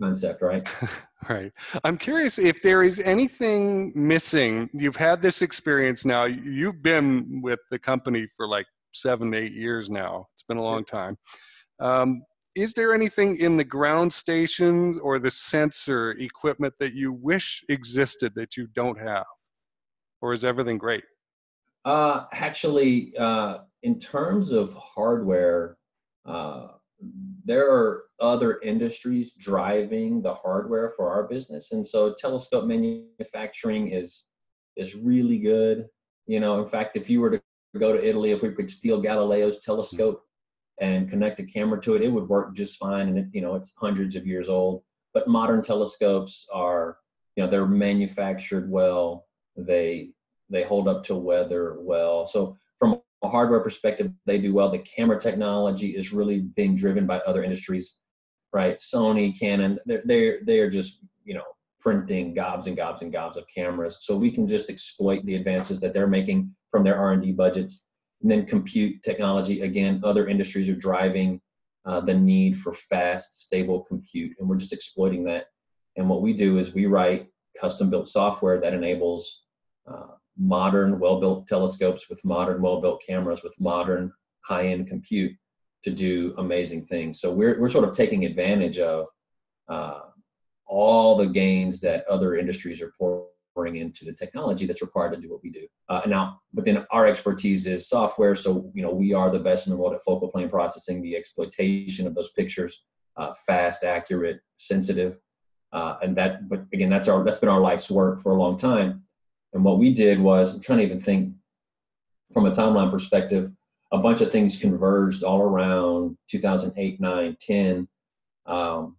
[0.00, 0.68] concept right.
[1.28, 1.52] right.
[1.82, 4.68] I'm curious if there is anything missing.
[4.74, 6.24] You've had this experience now.
[6.24, 10.26] You've been with the company for like seven, eight years now.
[10.34, 11.16] It's been a long time.
[11.80, 12.22] Um,
[12.54, 18.32] is there anything in the ground stations or the sensor equipment that you wish existed
[18.36, 19.24] that you don't have
[20.22, 21.02] or is everything great
[21.84, 25.76] uh, actually uh, in terms of hardware
[26.26, 26.68] uh,
[27.44, 34.24] there are other industries driving the hardware for our business and so telescope manufacturing is
[34.76, 35.86] is really good
[36.26, 37.42] you know in fact if you were to
[37.78, 40.24] go to italy if we could steal galileo's telescope
[40.80, 43.08] and connect a camera to it, it would work just fine.
[43.08, 44.82] And it's you know it's hundreds of years old.
[45.12, 46.98] But modern telescopes are
[47.36, 49.26] you know they're manufactured well.
[49.56, 50.10] They
[50.50, 52.26] they hold up to weather well.
[52.26, 54.70] So from a hardware perspective, they do well.
[54.70, 57.98] The camera technology is really being driven by other industries,
[58.52, 58.78] right?
[58.78, 61.44] Sony, Canon, they're they're they're just you know
[61.80, 63.98] printing gobs and gobs and gobs of cameras.
[64.00, 67.32] So we can just exploit the advances that they're making from their R and D
[67.32, 67.84] budgets
[68.24, 71.42] and then compute technology, again, other industries are driving
[71.84, 75.48] uh, the need for fast, stable compute, and we're just exploiting that.
[75.96, 77.28] And what we do is we write
[77.60, 79.42] custom built software that enables
[79.86, 85.32] uh, modern, well built telescopes with modern, well built cameras with modern, high end compute
[85.84, 87.20] to do amazing things.
[87.20, 89.06] So we're, we're sort of taking advantage of
[89.68, 90.00] uh,
[90.66, 95.30] all the gains that other industries are pouring into the technology that's required to do
[95.30, 95.66] what we do.
[95.88, 98.34] Uh, now, but then our expertise is software.
[98.34, 101.16] So, you know, we are the best in the world at focal plane processing, the
[101.16, 102.84] exploitation of those pictures,
[103.16, 105.18] uh, fast, accurate, sensitive.
[105.72, 108.56] Uh, and that, but again, that's our, that's been our life's work for a long
[108.56, 109.03] time.
[109.54, 111.32] And what we did was, I'm trying to even think
[112.32, 113.50] from a timeline perspective,
[113.92, 117.88] a bunch of things converged all around 2008, 9, 10.
[118.46, 118.96] Um,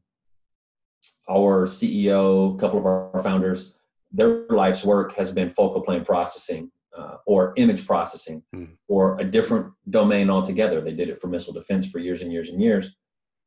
[1.30, 3.74] our CEO, a couple of our founders,
[4.12, 8.70] their life's work has been focal plane processing uh, or image processing mm.
[8.88, 10.80] or a different domain altogether.
[10.80, 12.96] They did it for missile defense for years and years and years.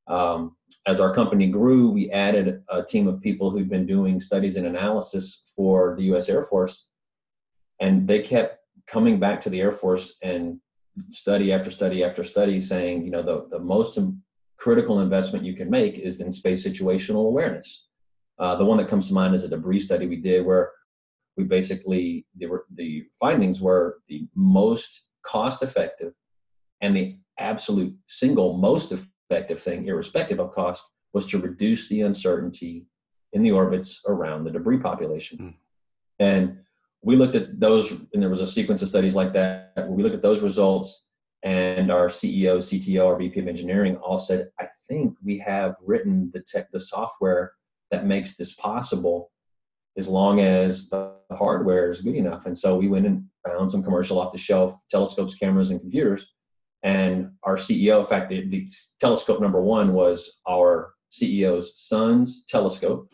[0.08, 4.56] Um, as our company grew, we added a team of people who'd been doing studies
[4.56, 6.28] and analysis for the U.S.
[6.28, 6.88] Air Force,
[7.80, 10.58] and they kept coming back to the Air Force and
[11.10, 13.98] study after study after study, saying, you know, the the most
[14.58, 17.88] critical investment you can make is in space situational awareness.
[18.38, 20.70] Uh, the one that comes to mind is a debris study we did where
[21.36, 26.12] we basically were, the findings were the most cost effective
[26.80, 32.86] and the absolute single most effective thing, irrespective of cost, was to reduce the uncertainty
[33.32, 35.38] in the orbits around the debris population.
[35.38, 35.54] Mm.
[36.20, 36.58] And
[37.02, 39.72] we looked at those, and there was a sequence of studies like that.
[39.88, 41.06] We looked at those results,
[41.42, 46.30] and our CEO, CTO, our VP of engineering all said, I think we have written
[46.34, 47.52] the tech, the software
[47.90, 49.30] that makes this possible
[49.96, 52.46] as long as the hardware is good enough.
[52.46, 56.32] And so we went and found some commercial off the shelf telescopes, cameras, and computers.
[56.82, 58.68] And our CEO, in fact, the, the
[59.00, 63.08] telescope number one was our CEO's son's telescope.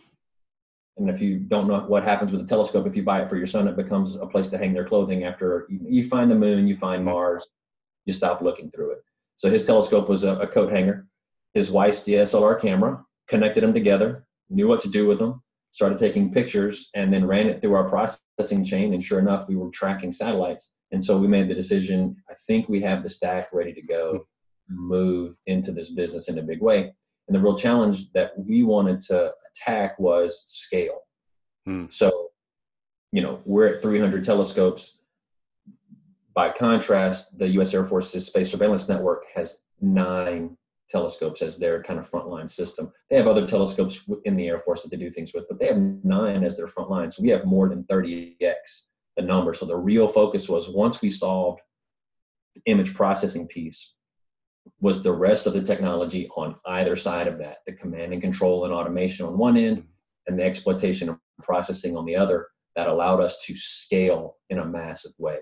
[0.96, 3.37] And if you don't know what happens with a telescope, if you buy it for
[3.37, 6.68] your son, it becomes a place to hang their clothing after you, find the moon,
[6.68, 7.48] you find Mars,
[8.04, 9.02] you stop looking through it.
[9.37, 11.09] So his telescope was a, a coat hanger.
[11.52, 16.33] His wife's DSLR camera connected them together knew what to do with them, started taking
[16.33, 18.94] pictures, and then ran it through our processing chain.
[18.94, 20.72] And sure enough, we were tracking satellites.
[20.92, 24.26] And so we made the decision I think we have the stack ready to go,
[24.68, 24.76] hmm.
[24.76, 26.94] move into this business in a big way.
[27.26, 31.00] And the real challenge that we wanted to attack was scale.
[31.64, 31.87] Hmm.
[31.88, 32.24] So
[33.14, 34.98] you know, we're at 300 telescopes.
[36.34, 37.72] By contrast, the U.S.
[37.72, 40.56] Air Force's Space Surveillance Network has nine
[40.90, 42.92] telescopes as their kind of frontline system.
[43.08, 45.66] They have other telescopes in the Air Force that they do things with, but they
[45.68, 47.12] have nine as their frontline.
[47.12, 48.56] So we have more than 30x
[49.16, 49.54] the number.
[49.54, 51.60] So the real focus was once we solved
[52.56, 53.93] the image processing piece,
[54.85, 58.64] was the rest of the technology on either side of that, the command and control
[58.64, 59.83] and automation on one end,
[60.27, 64.64] and the exploitation and processing on the other that allowed us to scale in a
[64.64, 65.38] massive way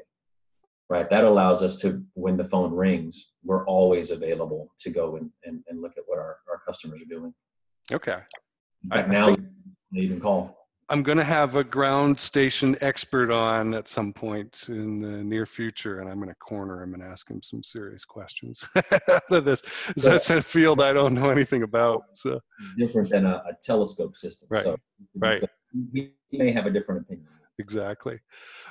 [0.92, 1.08] right?
[1.08, 5.64] That allows us to when the phone rings we're always available to go and, and,
[5.68, 7.32] and look at what our, our customers are doing.
[7.90, 8.18] Okay.
[8.90, 9.40] I, now think,
[9.90, 10.61] they even call
[10.92, 15.46] i'm going to have a ground station expert on at some point in the near
[15.46, 18.64] future and i'm going to corner him and ask him some serious questions
[19.08, 19.62] out of this
[19.96, 22.38] that's a field i don't know anything about so
[22.76, 24.76] different than a, a telescope system right so
[25.16, 25.42] right
[25.92, 27.26] he may have a different opinion
[27.58, 28.18] exactly.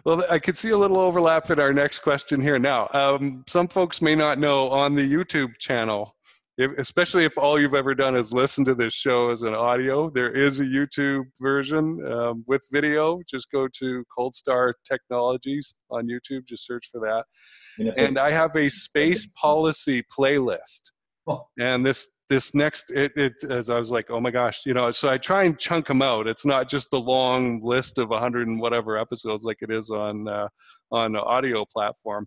[0.06, 2.60] Well, I could see a little overlap in our next question here.
[2.60, 6.16] Now, um, some folks may not know on the YouTube channel,
[6.58, 10.10] if, especially if all you've ever done is listen to this show as an audio,
[10.10, 13.22] there is a YouTube version um, with video.
[13.28, 17.94] Just go to Cold Star Technologies on YouTube, just search for that.
[17.98, 20.92] And I have a space policy playlist.
[21.28, 21.48] Oh.
[21.60, 24.90] And this this next it, it as i was like oh my gosh you know
[24.90, 28.48] so i try and chunk them out it's not just a long list of 100
[28.48, 30.48] and whatever episodes like it is on uh,
[30.94, 32.26] on audio platform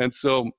[0.00, 0.50] and so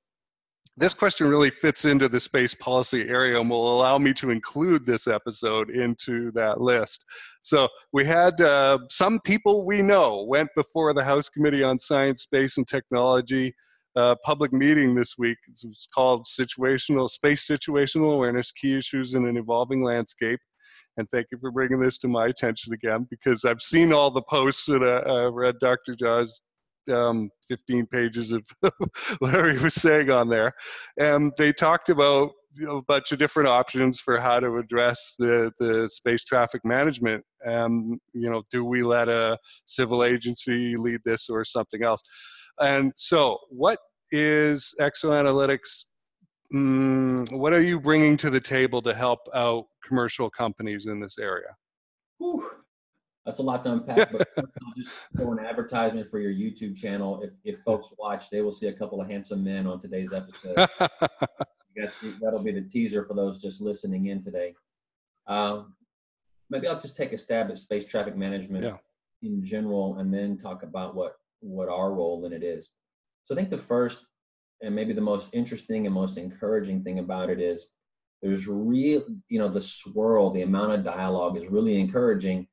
[0.77, 4.85] this question really fits into the space policy area and will allow me to include
[4.85, 7.03] this episode into that list.
[7.41, 12.21] So, we had uh, some people we know went before the House Committee on Science,
[12.21, 13.53] Space, and Technology
[13.95, 15.37] uh, public meeting this week.
[15.49, 20.39] It's called Situational Space Situational Awareness: Key Issues in an Evolving Landscape.
[20.97, 24.21] And thank you for bringing this to my attention again, because I've seen all the
[24.23, 25.95] posts and uh, I read Dr.
[25.95, 26.41] Jah's
[26.89, 30.53] um, 15 pages of he was saying on there.
[30.97, 35.15] And they talked about you know, a bunch of different options for how to address
[35.17, 37.23] the, the space traffic management.
[37.47, 42.01] Um, you know, do we let a civil agency lead this or something else?
[42.59, 43.79] And so, what
[44.11, 45.85] is ExoAnalytics?
[46.53, 51.17] Mm, what are you bringing to the table to help out commercial companies in this
[51.19, 51.55] area?
[53.29, 57.21] That's a lot to unpack, but I'll just throw an advertisement for your YouTube channel.
[57.21, 60.55] If, if folks watch, they will see a couple of handsome men on today's episode.
[62.19, 64.55] that'll be the teaser for those just listening in today.
[65.27, 65.75] Um,
[66.49, 68.77] maybe I'll just take a stab at space traffic management yeah.
[69.21, 72.71] in general, and then talk about what what our role in it is.
[73.25, 74.07] So I think the first
[74.63, 77.67] and maybe the most interesting and most encouraging thing about it is
[78.23, 82.47] there's real, you know, the swirl, the amount of dialogue is really encouraging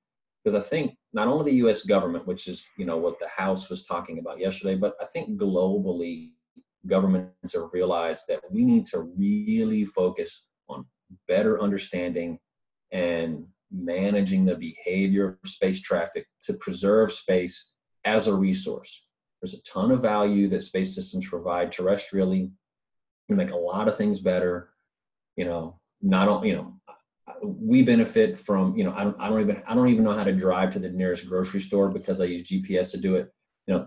[0.46, 3.68] because I think not only the US government, which is, you know, what the House
[3.68, 6.34] was talking about yesterday, but I think globally
[6.86, 10.86] governments have realized that we need to really focus on
[11.26, 12.38] better understanding
[12.92, 17.72] and managing the behavior of space traffic to preserve space
[18.04, 19.04] as a resource.
[19.42, 22.52] There's a ton of value that space systems provide terrestrially.
[23.28, 24.70] We make a lot of things better.
[25.34, 26.74] You know, not only you know,
[27.42, 30.24] we benefit from you know I don't I don't even I don't even know how
[30.24, 33.32] to drive to the nearest grocery store because I use GPS to do it.
[33.66, 33.86] You know,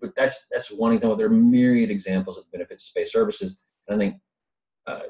[0.00, 1.16] but that's that's one example.
[1.16, 3.58] There are myriad examples of the benefits of space services.
[3.88, 4.20] And I think
[4.86, 5.00] uh,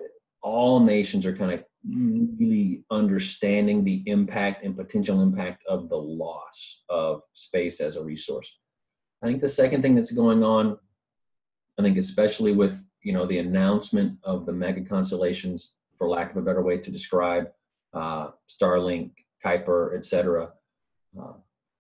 [0.43, 6.83] all nations are kind of really understanding the impact and potential impact of the loss
[6.89, 8.59] of space as a resource.
[9.23, 10.79] I think the second thing that's going on,
[11.79, 16.37] I think especially with you know the announcement of the mega constellations, for lack of
[16.37, 17.47] a better way to describe
[17.95, 19.13] uh, Starlink,
[19.45, 20.51] Kuiper, etc.
[21.17, 21.35] Uh,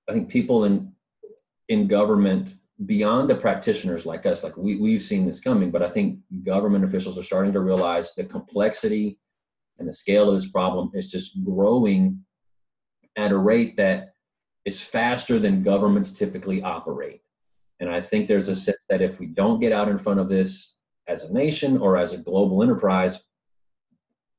[0.08, 0.92] I think people in
[1.68, 2.54] in government
[2.86, 6.84] beyond the practitioners like us, like we, we've seen this coming, but I think government
[6.84, 9.18] officials are starting to realize the complexity
[9.80, 12.24] and the scale of this problem is just growing
[13.16, 14.14] at a rate that
[14.64, 17.22] is faster than governments typically operate.
[17.80, 20.28] And I think there's a sense that if we don't get out in front of
[20.28, 20.78] this
[21.08, 23.20] as a nation or as a global enterprise,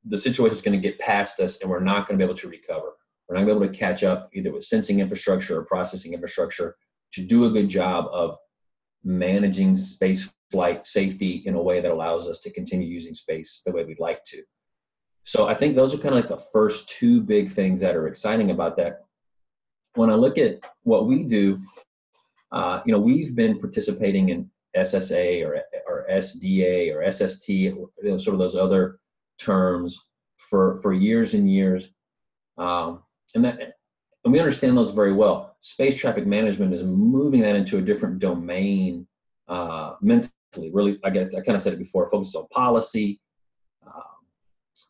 [0.06, 2.38] the situation is going to get past us and we're not going to be able
[2.38, 2.94] to recover.
[3.28, 6.14] We're not going to be able to catch up either with sensing infrastructure or processing
[6.14, 6.76] infrastructure
[7.14, 8.38] to do a good job of
[9.04, 13.72] managing space flight safety in a way that allows us to continue using space the
[13.72, 14.44] way we'd like to.
[15.24, 18.08] So I think those are kind of like the first two big things that are
[18.08, 19.02] exciting about that.
[19.96, 21.60] When I look at what we do,
[22.52, 28.40] uh, you know, we've been participating in SSA or, or SDA or SST, sort of
[28.40, 29.00] those other
[29.38, 30.00] terms
[30.38, 31.90] for, for years and years.
[32.58, 33.04] Um,
[33.36, 33.74] and that,
[34.24, 35.56] and we understand those very well.
[35.60, 39.08] Space traffic management is moving that into a different domain
[39.48, 40.72] uh, mentally.
[40.72, 42.10] Really, I guess I kind of said it before.
[42.10, 43.20] Focuses on policy,
[43.86, 44.02] um,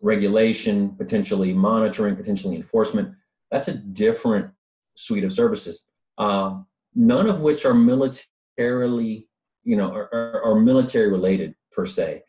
[0.01, 3.13] regulation, potentially monitoring, potentially enforcement.
[3.49, 4.51] That's a different
[4.95, 5.83] suite of services.
[6.17, 6.61] Uh,
[6.93, 9.27] none of which are militarily,
[9.63, 12.23] you know, are, are military related per se.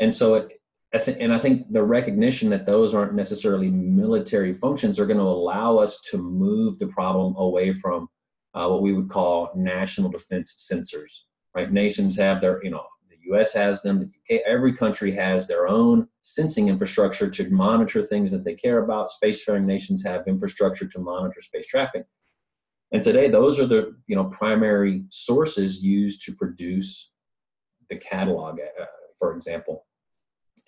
[0.00, 0.57] And so it,
[0.94, 5.18] I th- and I think the recognition that those aren't necessarily military functions are going
[5.18, 8.08] to allow us to move the problem away from
[8.54, 11.12] uh, what we would call national defense sensors.
[11.54, 11.70] Right?
[11.70, 13.52] Nations have their, you know, the U.S.
[13.52, 13.98] has them.
[13.98, 18.82] The UK, every country has their own sensing infrastructure to monitor things that they care
[18.82, 19.10] about.
[19.22, 22.06] Spacefaring nations have infrastructure to monitor space traffic.
[22.92, 27.10] And today, those are the you know primary sources used to produce
[27.90, 28.84] the catalog, uh,
[29.18, 29.84] for example.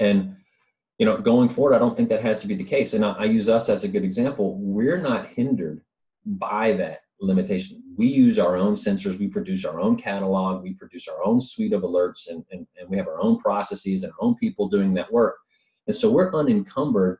[0.00, 0.36] And
[0.98, 2.92] you know, going forward, I don't think that has to be the case.
[2.92, 4.58] And I, I use us as a good example.
[4.58, 5.82] We're not hindered
[6.26, 7.82] by that limitation.
[7.96, 11.72] We use our own sensors, we produce our own catalog, we produce our own suite
[11.72, 14.92] of alerts, and, and, and we have our own processes and our own people doing
[14.94, 15.36] that work.
[15.86, 17.18] And so we're unencumbered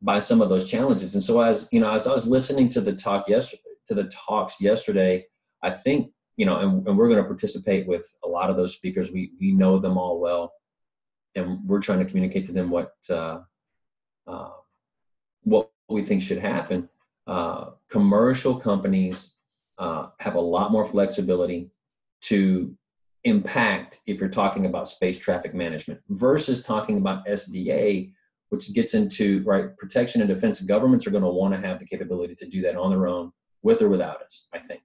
[0.00, 1.14] by some of those challenges.
[1.14, 4.04] And so as you know, as I was listening to the talk yesterday, to the
[4.04, 5.26] talks yesterday,
[5.62, 8.74] I think you know, and, and we're going to participate with a lot of those
[8.76, 9.12] speakers.
[9.12, 10.52] We we know them all well
[11.38, 13.40] and we're trying to communicate to them what uh,
[14.26, 14.50] uh,
[15.42, 16.88] what we think should happen.
[17.26, 19.34] Uh, commercial companies
[19.78, 21.70] uh, have a lot more flexibility
[22.20, 22.74] to
[23.24, 28.12] impact if you're talking about space traffic management versus talking about SDA,
[28.50, 30.60] which gets into right protection and defense.
[30.60, 33.32] Governments are going to want to have the capability to do that on their own,
[33.62, 34.48] with or without us.
[34.52, 34.82] I think,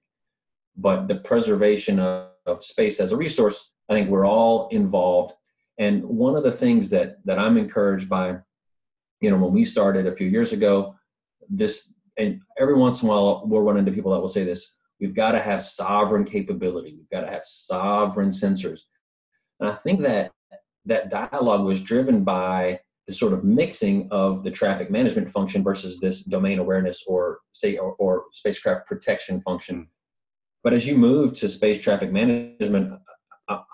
[0.76, 5.34] but the preservation of, of space as a resource, I think we're all involved
[5.78, 8.38] and one of the things that that I'm encouraged by,
[9.20, 10.94] you know, when we started a few years ago,
[11.48, 14.74] this and every once in a while we'll run into people that will say this:
[15.00, 18.80] we've got to have sovereign capability, we've got to have sovereign sensors.
[19.60, 20.32] And I think that
[20.86, 26.00] that dialogue was driven by the sort of mixing of the traffic management function versus
[26.00, 29.76] this domain awareness or say or, or spacecraft protection function.
[29.76, 29.82] Hmm.
[30.62, 32.98] But as you move to space traffic management,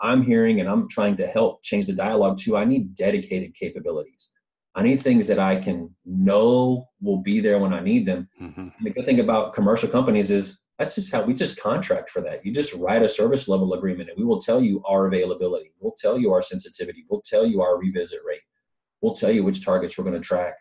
[0.03, 4.31] I'm hearing and I'm trying to help change the dialogue to I need dedicated capabilities.
[4.75, 8.29] I need things that I can know will be there when I need them.
[8.41, 8.69] Mm-hmm.
[8.83, 12.45] The good thing about commercial companies is that's just how we just contract for that.
[12.45, 15.73] You just write a service level agreement and we will tell you our availability.
[15.79, 17.05] We'll tell you our sensitivity.
[17.11, 18.41] We'll tell you our revisit rate.
[19.03, 20.55] We'll tell you which targets we're going to track.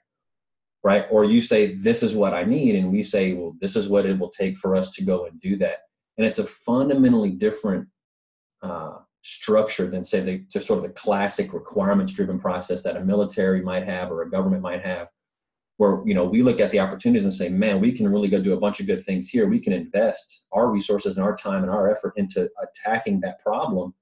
[0.83, 1.05] Right.
[1.11, 2.75] Or you say, this is what I need.
[2.75, 5.39] And we say, well, this is what it will take for us to go and
[5.41, 5.79] do that.
[6.17, 7.87] And it's a fundamentally different
[8.61, 13.03] uh, structure than say the to sort of the classic requirements driven process that a
[13.03, 15.09] military might have or a government might have
[15.77, 18.41] where you know we look at the opportunities and say man we can really go
[18.41, 19.47] do a bunch of good things here.
[19.47, 23.93] We can invest our resources and our time and our effort into attacking that problem.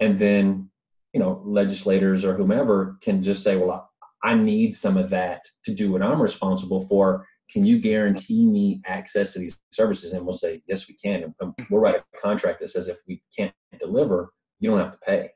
[0.00, 0.70] And then
[1.12, 3.90] you know legislators or whomever can just say well
[4.22, 8.82] i need some of that to do what i'm responsible for can you guarantee me
[8.86, 10.12] access to these services?
[10.12, 11.22] And we'll say, yes, we can.
[11.24, 14.92] And um, we'll write a contract that says if we can't deliver, you don't have
[14.92, 15.30] to pay.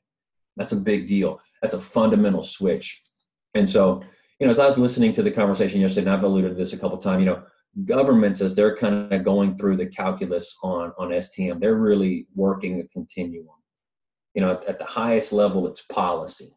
[0.56, 1.40] That's a big deal.
[1.62, 3.02] That's a fundamental switch.
[3.54, 4.02] And so,
[4.38, 6.72] you know, as I was listening to the conversation yesterday, and I've alluded to this
[6.72, 7.42] a couple of times, you know,
[7.86, 12.80] governments as they're kind of going through the calculus on on STM, they're really working
[12.80, 13.46] a continuum.
[14.34, 16.54] You know, at, at the highest level, it's policy.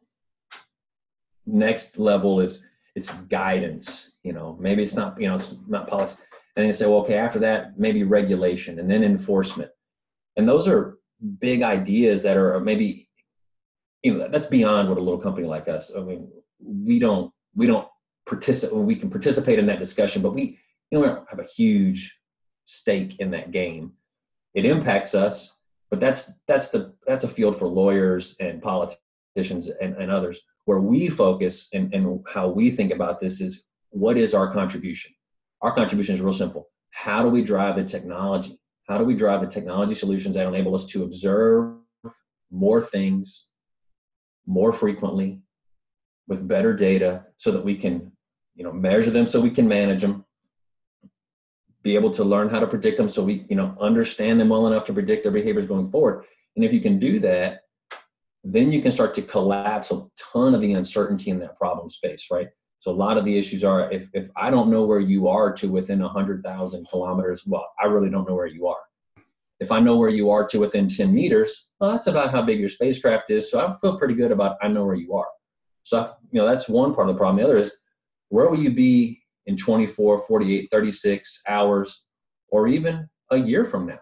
[1.45, 6.17] Next level is it's guidance you know maybe it's not you know it's not policy.
[6.55, 9.71] And they say well okay after that maybe regulation and then enforcement.
[10.37, 10.97] And those are
[11.39, 13.09] big ideas that are maybe
[14.03, 16.29] you know that's beyond what a little company like us i mean
[16.59, 17.87] we don't we don't
[18.27, 20.57] participate we can participate in that discussion but we
[20.91, 22.19] you know we don't have a huge
[22.65, 23.91] stake in that game.
[24.53, 25.55] It impacts us
[25.89, 30.79] but that's that's the that's a field for lawyers and politicians and, and others where
[30.79, 35.13] we focus and, and how we think about this is what is our contribution?
[35.61, 36.69] Our contribution is real simple.
[36.91, 38.59] How do we drive the technology?
[38.87, 41.77] How do we drive the technology solutions that enable us to observe
[42.51, 43.47] more things
[44.45, 45.41] more frequently
[46.27, 48.11] with better data so that we can
[48.55, 50.23] you know measure them so we can manage them
[51.83, 54.67] be able to learn how to predict them so we you know understand them well
[54.67, 57.61] enough to predict their behaviors going forward and if you can do that
[58.45, 62.27] then you can start to collapse a ton of the uncertainty in that problem space,
[62.31, 62.47] right?
[62.77, 65.51] So a lot of the issues are if, if I don't know where you are
[65.53, 68.77] to within 100,000 kilometers, well, I really don't know where you are.
[69.59, 72.59] If I know where you are to within 10 meters, well, that's about how big
[72.59, 73.49] your spacecraft is.
[73.49, 75.27] So I feel pretty good about I know where you are.
[75.81, 77.37] So, I, you know, that's one part of the problem.
[77.37, 77.75] The other is
[78.29, 82.03] where will you be in 24, 48, 36 hours,
[82.49, 83.99] or even a year from now?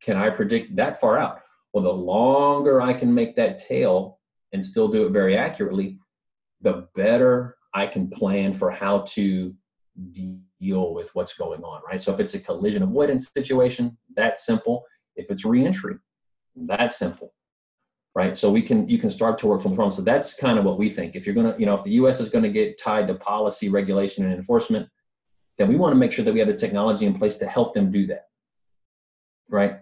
[0.00, 1.41] Can I predict that far out?
[1.72, 4.18] Well, the longer I can make that tail
[4.52, 5.98] and still do it very accurately,
[6.60, 9.54] the better I can plan for how to
[10.10, 12.00] deal with what's going on, right?
[12.00, 14.84] So if it's a collision avoidance situation, that's simple.
[15.16, 15.96] If it's reentry,
[16.56, 17.34] that's simple,
[18.14, 18.36] right?
[18.36, 19.90] So we can you can start to work from home.
[19.90, 21.16] So that's kind of what we think.
[21.16, 22.20] If you're gonna, you know, if the U.S.
[22.20, 24.88] is going to get tied to policy, regulation, and enforcement,
[25.58, 27.74] then we want to make sure that we have the technology in place to help
[27.74, 28.28] them do that,
[29.48, 29.80] right?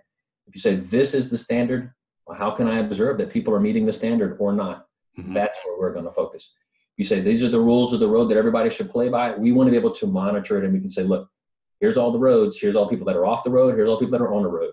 [0.51, 1.93] If you say this is the standard,
[2.27, 4.89] well, how can I observe that people are meeting the standard or not?
[5.17, 5.33] Mm-hmm.
[5.33, 6.55] That's where we're going to focus.
[6.97, 9.33] You say these are the rules of the road that everybody should play by.
[9.37, 11.31] We want to be able to monitor it and we can say look
[11.79, 14.11] here's all the roads here's all people that are off the road here's all people
[14.11, 14.73] that are on the road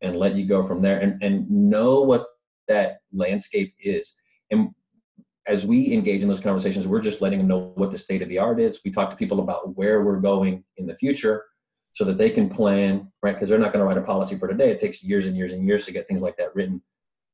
[0.00, 2.26] and let you go from there and, and know what
[2.68, 4.14] that landscape is.
[4.52, 4.70] And
[5.48, 8.28] as we engage in those conversations we're just letting them know what the state of
[8.28, 8.80] the art is.
[8.84, 11.46] We talk to people about where we're going in the future
[11.94, 14.48] so that they can plan right because they're not going to write a policy for
[14.48, 16.80] today it takes years and years and years to get things like that written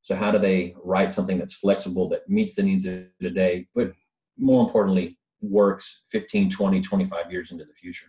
[0.03, 3.93] so how do they write something that's flexible that meets the needs of today but
[4.39, 8.07] more importantly, works 15, 20, 25 years into the future?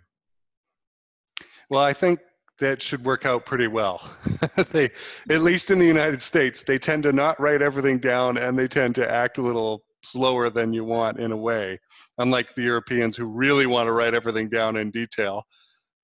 [1.70, 2.20] Well, I think
[2.60, 4.02] that should work out pretty well.
[4.72, 4.90] they,
[5.30, 8.68] at least in the United States, they tend to not write everything down and they
[8.68, 11.80] tend to act a little slower than you want in a way,
[12.18, 15.44] unlike the Europeans who really want to write everything down in detail.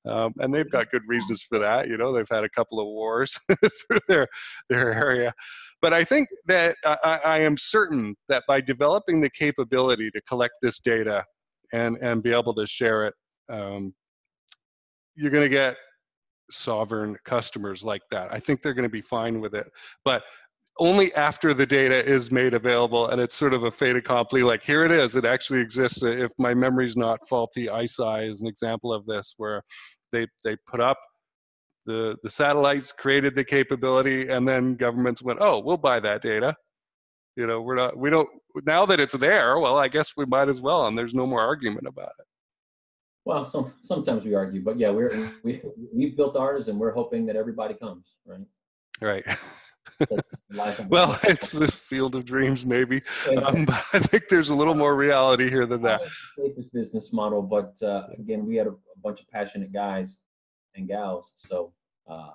[0.08, 1.88] Um, and they've got good reasons for that.
[1.88, 4.28] You know, they've had a couple of wars through their
[4.70, 5.34] their area.
[5.82, 10.56] But I think that I, I, am certain that by developing the capability to collect
[10.62, 11.24] this data
[11.72, 13.14] and and be able to share it,
[13.49, 13.93] um,
[15.16, 15.78] you're going to get
[16.51, 18.28] sovereign customers like that.
[18.32, 19.68] I think they're going to be fine with it.
[20.04, 20.24] But
[20.80, 24.63] only after the data is made available and it's sort of a fait accompli like
[24.63, 26.03] here it is it actually exists.
[26.03, 29.61] Uh, if my memory's not faulty ICEYE is an example of this where
[30.11, 30.97] they they put up
[31.86, 36.55] the the satellites created the capability and then governments went oh we'll buy that data.
[37.36, 38.30] You know we're not we don't
[38.65, 41.41] now that it's there well i guess we might as well and there's no more
[41.41, 42.26] argument about it.
[43.26, 45.61] Well some sometimes we argue but yeah we're we
[45.93, 48.45] we've built ours and we're hoping that everybody comes right?
[49.01, 49.24] Right
[50.88, 53.02] well, it's the field of dreams, maybe.
[53.38, 56.02] Um, but I think there's a little more reality here than that.
[56.38, 60.22] This business model, but uh, again, we had a, a, bunch of passionate guys
[60.76, 61.74] and gals, so
[62.08, 62.32] uh,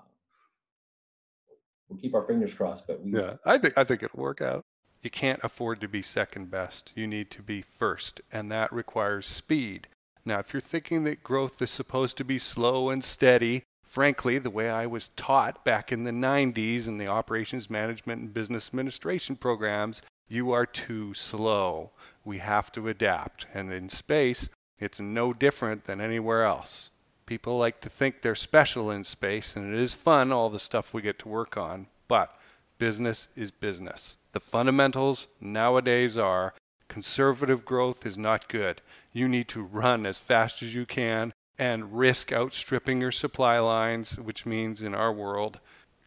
[1.88, 2.86] we'll keep our fingers crossed.
[2.86, 4.64] But we, yeah, I think I think it'll work out.
[5.02, 6.92] You can't afford to be second best.
[6.94, 9.88] You need to be first, and that requires speed.
[10.24, 14.50] Now, if you're thinking that growth is supposed to be slow and steady, frankly, the
[14.50, 19.36] way I was taught back in the 90s in the operations management and business administration
[19.36, 21.90] programs, you are too slow.
[22.24, 23.46] We have to adapt.
[23.54, 26.90] And in space, it's no different than anywhere else.
[27.26, 30.94] People like to think they're special in space, and it is fun, all the stuff
[30.94, 32.38] we get to work on, but
[32.78, 34.16] business is business.
[34.32, 36.54] The fundamentals nowadays are
[36.88, 38.80] conservative growth is not good.
[39.12, 44.18] You need to run as fast as you can and risk outstripping your supply lines,
[44.18, 45.58] which means in our world,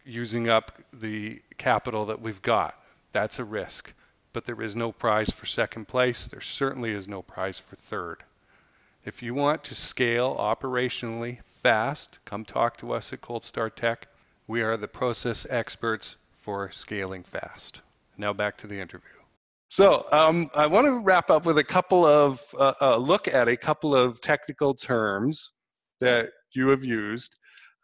[0.04, 2.74] using up the capital that we've got.
[3.12, 3.92] That's a risk.
[4.32, 6.26] But there is no prize for second place.
[6.26, 8.22] There certainly is no prize for third.
[9.04, 14.08] If you want to scale operationally fast, come talk to us at Cold Star Tech.
[14.46, 17.82] We are the process experts for scaling fast.
[18.16, 19.21] Now back to the interview.
[19.72, 23.48] So um, I want to wrap up with a couple of uh, uh, look at
[23.48, 25.52] a couple of technical terms
[26.02, 27.34] that you have used.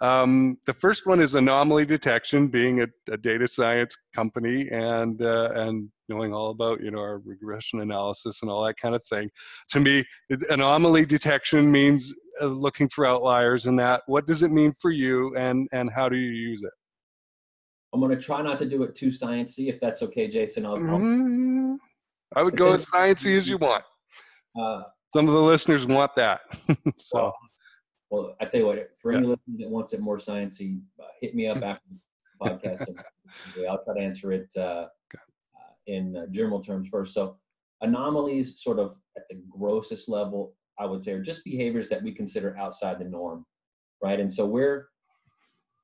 [0.02, 5.48] Um, the first one is anomaly detection, being a, a data science company and uh,
[5.54, 9.30] and knowing all about you know our regression analysis and all that kind of thing.
[9.70, 10.04] To me,
[10.50, 14.02] anomaly detection means uh, looking for outliers and that.
[14.08, 16.77] What does it mean for you, and and how do you use it?
[17.92, 20.66] I'm going to try not to do it too sciencey, if that's okay, Jason.
[20.66, 21.74] I'll, mm-hmm.
[22.36, 23.84] I would go as sciencey as you want.
[24.58, 26.40] Uh, Some of the listeners want that.
[26.98, 27.34] so, well,
[28.10, 31.34] well, I tell you what, for any listener that wants it more sciencey, uh, hit
[31.34, 32.88] me up after the podcast.
[32.88, 32.98] And,
[33.68, 34.86] I'll try to answer it uh, uh,
[35.86, 37.14] in uh, general terms first.
[37.14, 37.36] So,
[37.80, 42.12] anomalies, sort of at the grossest level, I would say, are just behaviors that we
[42.12, 43.46] consider outside the norm,
[44.02, 44.20] right?
[44.20, 44.88] And so we're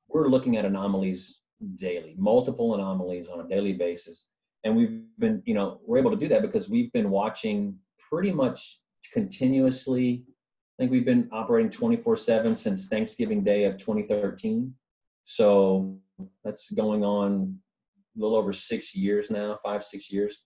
[0.07, 1.39] we're looking at anomalies
[1.75, 4.27] daily, multiple anomalies on a daily basis.
[4.63, 7.77] And we've been, you know, we're able to do that because we've been watching
[8.09, 8.79] pretty much
[9.13, 10.25] continuously.
[10.27, 14.73] I think we've been operating 24 7 since Thanksgiving Day of 2013.
[15.23, 15.97] So
[16.43, 17.59] that's going on
[18.15, 20.43] a little over six years now, five, six years.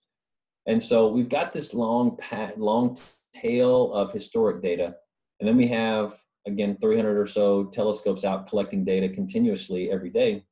[0.66, 2.18] And so we've got this long,
[2.56, 2.96] long
[3.34, 4.94] tail of historic data
[5.38, 10.44] And then we have, again, 300 or so telescopes out collecting data continuously every day.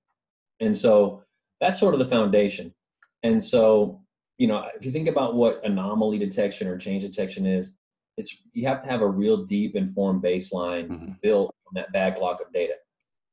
[0.61, 1.23] And so
[1.61, 2.75] that's sort of the foundation.
[3.23, 4.01] And so,
[4.39, 7.73] you know, if you think about what anomaly detection or change detection is,
[8.17, 11.13] it's you have to have a real deep informed baseline mm-hmm.
[11.23, 12.75] built on that backlog of data.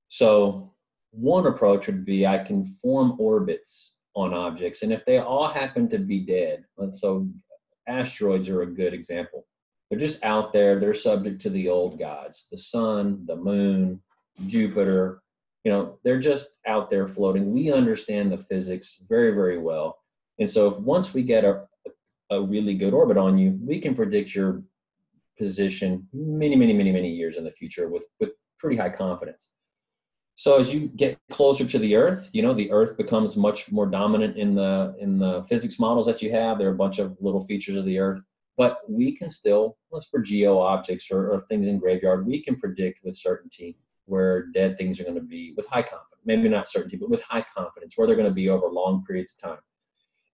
[0.10, 0.74] So
[1.12, 5.90] one approach would be I can form orbits on objects, and if they all happen
[5.90, 7.28] to be dead, so
[7.88, 9.46] asteroids are a good example.
[9.90, 10.80] They're just out there.
[10.80, 14.02] They're subject to the old gods, the sun, the moon,
[14.48, 15.22] Jupiter.
[15.66, 17.52] You know, they're just out there floating.
[17.52, 19.98] We understand the physics very, very well.
[20.40, 21.64] And so if once we get a,
[22.30, 24.64] a really good orbit on you, we can predict your
[25.38, 29.50] position many, many, many, many years in the future with, with pretty high confidence.
[30.36, 33.86] So as you get closer to the Earth, you know the Earth becomes much more
[33.86, 36.58] dominant in the in the physics models that you have.
[36.58, 38.22] There are a bunch of little features of the Earth,
[38.58, 42.58] but we can still, unless for geo objects or, or things in graveyard, we can
[42.58, 46.22] predict with certainty where dead things are going to be with high confidence.
[46.26, 49.34] Maybe not certainty, but with high confidence where they're going to be over long periods
[49.34, 49.60] of time.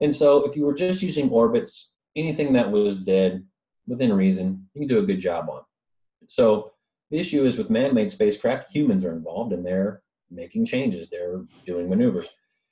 [0.01, 3.45] And so, if you were just using orbits, anything that was dead
[3.87, 5.61] within reason, you can do a good job on.
[6.27, 6.71] So
[7.09, 11.09] the issue is with man-made spacecraft, humans are involved and they're making changes.
[11.09, 12.29] They're doing maneuvers.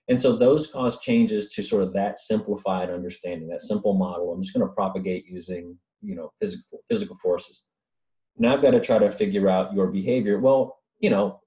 [0.07, 4.31] And so those cause changes to sort of that simplified understanding, that simple model.
[4.31, 7.65] I'm just going to propagate using, you know, physical physical forces.
[8.37, 10.39] Now I've got to try to figure out your behavior.
[10.39, 11.39] Well, you know,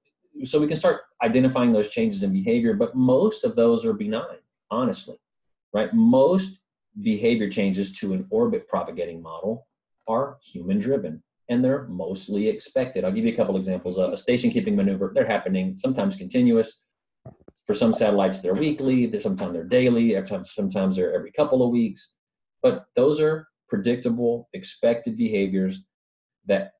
[0.44, 4.38] so we can start identifying those changes in behavior, but most of those are benign,
[4.70, 5.16] honestly,
[5.72, 5.92] right?
[5.94, 6.60] Most
[7.00, 9.66] behavior changes to an orbit propagating model
[10.08, 13.04] are human driven and they're mostly expected.
[13.04, 13.98] I'll give you a couple examples.
[13.98, 16.80] a station keeping maneuver, they're happening sometimes continuous.
[17.66, 22.14] For some satellites, they're weekly, they're, sometimes they're daily, sometimes they're every couple of weeks.
[22.62, 25.84] But those are predictable, expected behaviors
[26.46, 26.72] that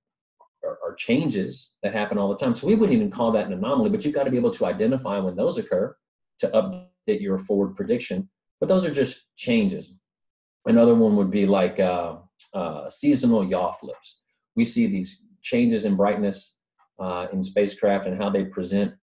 [0.65, 2.55] are, are changes that happen all the time.
[2.55, 4.67] So we wouldn't even call that an anomaly, but you've got to be able to
[4.67, 5.97] identify when those occur
[6.41, 8.29] to update your forward prediction.
[8.61, 9.95] But those are just changes.
[10.67, 12.17] Another one would be like uh,
[12.55, 14.23] uh, seasonal yaw flips
[14.55, 16.57] we see these changes in brightness
[16.99, 18.95] uh, in spacecraft and how they present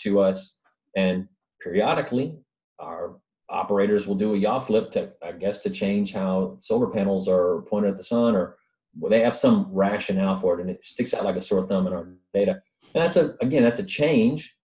[0.00, 0.58] to us.
[0.96, 1.28] And
[1.62, 2.36] periodically,
[2.78, 3.16] our
[3.48, 7.62] operators will do a yaw flip to, I guess, to change how solar panels are
[7.62, 8.56] pointed at the sun, or
[8.96, 11.86] well, they have some rationale for it, and it sticks out like a sore thumb
[11.86, 12.60] in our data.
[12.94, 14.56] And that's a again, that's a change,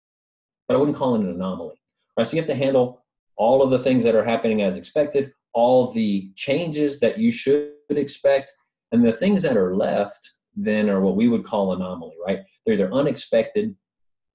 [0.69, 1.77] but I wouldn't call it an anomaly.
[2.17, 2.27] Right?
[2.27, 3.05] So you have to handle
[3.37, 7.73] all of the things that are happening as expected, all the changes that you should
[7.91, 8.53] expect,
[8.93, 12.41] and the things that are left then are what we would call anomaly, right?
[12.65, 13.75] They're either unexpected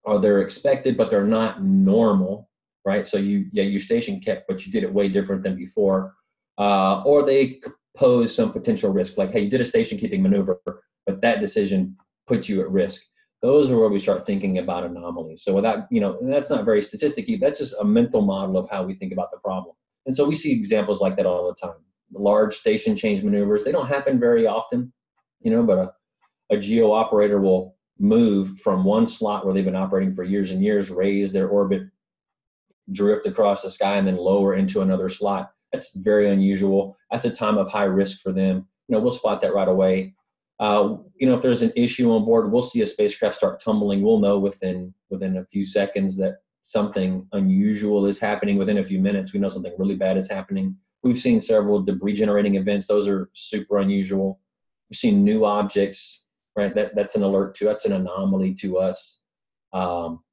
[0.03, 2.49] or they're expected, but they're not normal,
[2.85, 3.05] right?
[3.05, 6.15] So you, yeah, your station kept, but you did it way different than before.
[6.57, 7.61] Uh, or they
[7.97, 10.61] pose some potential risk, like, hey, you did a station keeping maneuver,
[11.05, 13.01] but that decision puts you at risk.
[13.41, 15.43] Those are where we start thinking about anomalies.
[15.43, 17.39] So without, you know, that's not very statisticky.
[17.39, 19.75] That's just a mental model of how we think about the problem.
[20.05, 21.77] And so we see examples like that all the time
[22.13, 23.63] large station change maneuvers.
[23.63, 24.93] They don't happen very often,
[25.41, 29.75] you know, but a, a geo operator will move from one slot where they've been
[29.75, 31.83] operating for years and years, raise their orbit,
[32.91, 35.51] drift across the sky, and then lower into another slot.
[35.71, 36.97] That's very unusual.
[37.11, 38.67] That's a time of high risk for them.
[38.87, 40.15] You know, we'll spot that right away.
[40.59, 44.01] Uh, you know, if there's an issue on board, we'll see a spacecraft start tumbling.
[44.01, 48.57] We'll know within within a few seconds that something unusual is happening.
[48.57, 50.75] Within a few minutes, we know something really bad is happening.
[51.03, 52.87] We've seen several debris generating events.
[52.87, 54.39] Those are super unusual.
[54.89, 56.23] We've seen new objects,
[56.55, 56.73] right?
[56.73, 59.19] That, that's an alert to, that's an anomaly to us.
[59.73, 60.23] Um,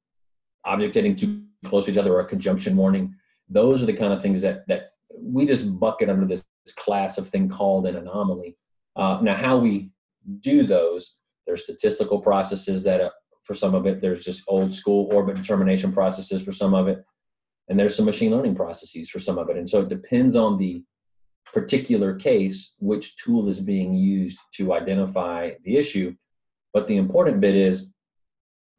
[0.65, 3.13] objects getting too close to each other or a conjunction warning.
[3.47, 7.17] Those are the kind of things that, that we just bucket under this, this class
[7.17, 8.57] of thing called an anomaly.
[8.95, 9.89] Uh, now, how we
[10.39, 13.09] do those, there's statistical processes that uh,
[13.43, 17.03] for some of it, there's just old school orbit determination processes for some of it
[17.67, 19.57] and there's some machine learning processes for some of it.
[19.57, 20.83] And so it depends on the
[21.53, 26.15] particular case which tool is being used to identify the issue.
[26.73, 27.89] But the important bit is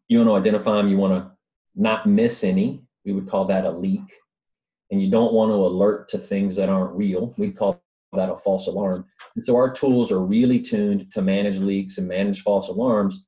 [0.08, 1.32] you want to identify them you want to
[1.74, 2.82] not miss any.
[3.04, 4.12] We would call that a leak
[4.90, 7.82] and you don't want to alert to things that aren't real we call
[8.12, 12.08] that a false alarm and so our tools are really tuned to manage leaks and
[12.08, 13.26] manage false alarms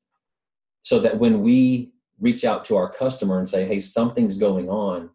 [0.83, 5.11] so that when we reach out to our customer and say hey something's going on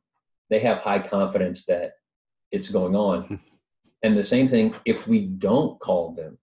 [0.49, 1.93] they have high confidence that
[2.51, 3.39] it's going on.
[4.03, 6.37] and the same thing, if we don't call them,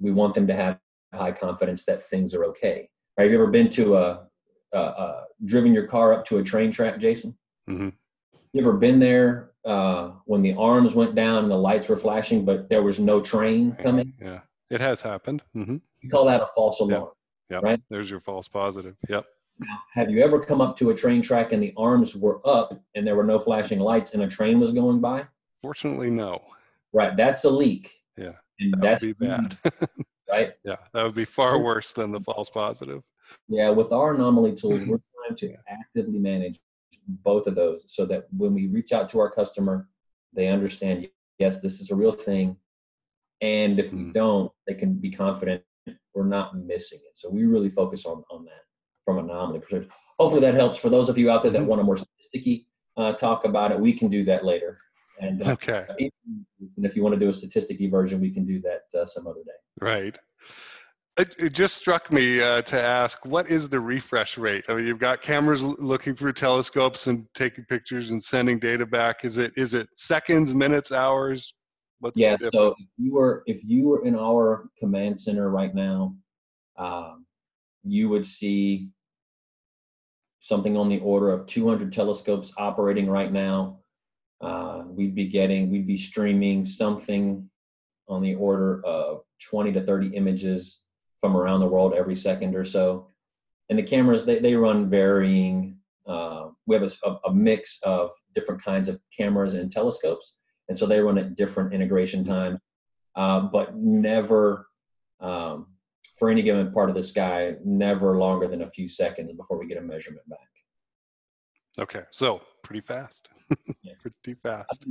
[0.00, 0.78] we want them to have
[1.12, 2.88] high confidence that things are okay.
[3.16, 3.24] Right?
[3.24, 4.26] Have you ever been to a,
[4.72, 7.36] a, a driven your car up to a train track, Jason?
[7.68, 7.90] Mm-hmm.
[8.54, 12.44] You ever been there uh, when the arms went down and the lights were flashing,
[12.44, 14.12] but there was no train coming?
[14.22, 14.40] Yeah.
[14.70, 15.42] It has happened.
[15.56, 15.78] Mm-hmm.
[16.04, 17.08] We call that a false alarm.
[17.50, 17.62] Yep.
[17.64, 17.82] Right?
[17.90, 18.94] There's your false positive.
[19.08, 19.24] Yep.
[19.58, 22.80] Now, have you ever come up to a train track and the arms were up
[22.94, 25.24] and there were no flashing lights and a train was going by?
[25.60, 26.40] Fortunately, no.
[26.92, 27.16] Right.
[27.16, 27.90] That's a leak.
[28.16, 28.34] Yeah.
[28.60, 29.56] And That that's would be bad.
[30.30, 30.52] right.
[30.64, 33.02] yeah, that would be far worse than the false positive.
[33.48, 33.70] Yeah.
[33.70, 36.60] With our anomaly tools, we're trying to actively manage
[37.06, 39.88] both of those so that when we reach out to our customer,
[40.32, 42.56] they understand, yes, this is a real thing.
[43.40, 44.12] And if we Mm.
[44.14, 45.62] don't, they can be confident
[46.14, 47.16] we're not missing it.
[47.16, 48.62] So we really focus on, on that
[49.04, 49.92] from a anomaly perspective.
[50.18, 51.66] Hopefully that helps for those of you out there that Mhm.
[51.66, 53.80] want a more sticky uh, talk about it.
[53.80, 54.78] We can do that later.
[55.20, 55.84] And uh, Okay.
[55.98, 59.26] and if you want to do a statisticky version, we can do that uh, some
[59.26, 59.52] other day.
[59.80, 60.18] Right.
[61.16, 64.64] It, it just struck me uh, to ask, what is the refresh rate?
[64.68, 68.84] I mean, you've got cameras l- looking through telescopes and taking pictures and sending data
[68.84, 69.24] back.
[69.24, 71.54] Is it is it seconds, minutes, hours?
[72.00, 72.36] What's yeah.
[72.52, 76.16] So if you were if you were in our command center right now,
[76.76, 77.26] um,
[77.84, 78.88] you would see
[80.40, 83.78] something on the order of 200 telescopes operating right now.
[84.40, 87.48] Uh, we'd be getting we'd be streaming something
[88.08, 90.80] on the order of 20 to 30 images
[91.24, 93.08] from around the world every second or so.
[93.70, 95.78] And the cameras they they run varying.
[96.06, 96.92] Uh, we have
[97.24, 100.34] a mix of different kinds of cameras and telescopes
[100.68, 102.58] and so they run at different integration times,
[103.16, 104.66] uh, but never
[105.20, 105.66] um,
[106.18, 109.66] for any given part of the sky, never longer than a few seconds before we
[109.66, 110.38] get a measurement back.
[111.78, 113.28] Okay, so pretty fast.
[113.82, 113.92] Yeah.
[114.02, 114.84] pretty fast.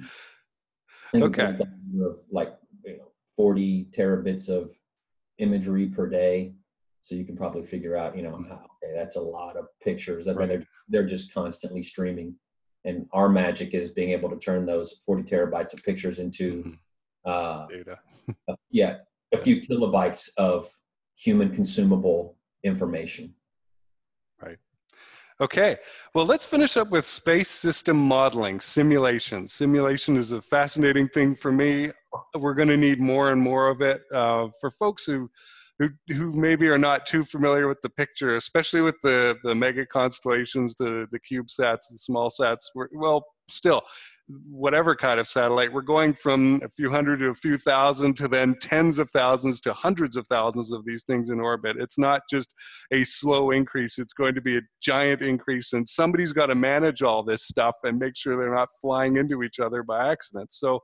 [1.15, 1.21] Okay.
[1.21, 4.71] we've got a number of like you know, 40 terabits of
[5.47, 6.53] imagery per day.
[7.01, 10.25] So you can probably figure out, you know, how, okay, that's a lot of pictures.
[10.27, 10.49] I mean, Right.
[10.49, 12.35] they're, they're just constantly streaming.
[12.85, 16.77] And our magic is being able to turn those 40 terabytes of pictures into Mhm.
[17.25, 17.99] uh, Data.
[18.71, 18.97] yeah,
[19.33, 20.69] a few kilobytes of
[21.15, 23.35] human consumable information.
[25.43, 25.75] Okay,
[26.13, 29.45] well, let's finish up with space system modeling, simulation.
[29.45, 31.91] Simulation is a fascinating thing for me.
[32.33, 35.29] We're going to need more and more of it uh, for folks who,
[35.83, 39.85] who who maybe are not too familiar with the picture, especially with the the mega
[39.85, 42.61] constellations, the the CubeSats, the small sats.
[42.93, 43.81] Well, still,
[44.49, 48.27] whatever kind of satellite, we're going from a few hundred to a few thousand to
[48.27, 51.75] then tens of thousands to hundreds of thousands of these things in orbit.
[51.79, 52.53] It's not just
[52.91, 53.99] a slow increase.
[53.99, 57.75] It's going to be a giant increase, and somebody's got to manage all this stuff
[57.83, 60.51] and make sure they're not flying into each other by accident.
[60.53, 60.79] So,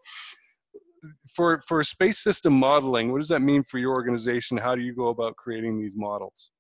[1.33, 4.57] for for space system modeling, what does that mean for your organization?
[4.57, 6.51] How do you go about creating these models?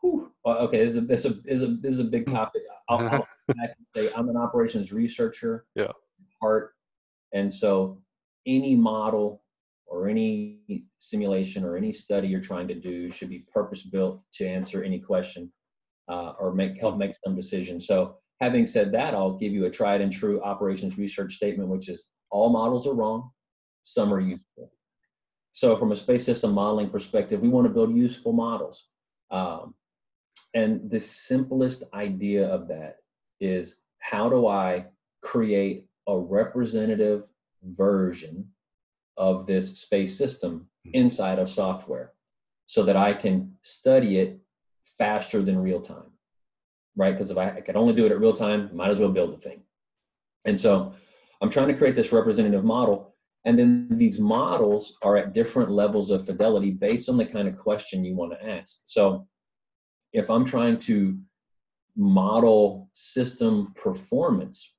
[0.00, 0.30] Whew.
[0.44, 2.26] Well, okay, this is a this is a this is a, this is a big
[2.26, 2.62] topic.
[2.88, 5.66] I'll, I'll come back and say I'm an operations researcher.
[5.74, 5.92] Yeah.
[6.40, 6.72] Heart,
[7.32, 8.00] and so
[8.46, 9.42] any model
[9.86, 14.46] or any simulation or any study you're trying to do should be purpose built to
[14.46, 15.50] answer any question
[16.08, 17.80] uh, or make help make some decision.
[17.80, 21.88] So, having said that, I'll give you a tried and true operations research statement, which
[21.88, 23.30] is all models are wrong,
[23.88, 24.72] some are useful.
[25.52, 28.86] So, from a space system modeling perspective, we want to build useful models.
[29.30, 29.74] Um,
[30.54, 32.96] and the simplest idea of that
[33.40, 34.86] is how do I
[35.20, 37.24] create a representative
[37.62, 38.48] version
[39.16, 42.12] of this space system inside of software
[42.66, 44.38] so that I can study it
[44.84, 46.12] faster than real time,
[46.96, 47.12] right?
[47.12, 49.32] Because if I, I could only do it at real time, might as well build
[49.32, 49.62] the thing.
[50.44, 50.94] And so
[51.40, 53.07] I'm trying to create this representative model.
[53.48, 57.56] And then these models are at different levels of fidelity based on the kind of
[57.56, 58.82] question you want to ask.
[58.84, 59.26] So
[60.12, 61.18] if I'm trying to
[61.96, 64.74] model system performance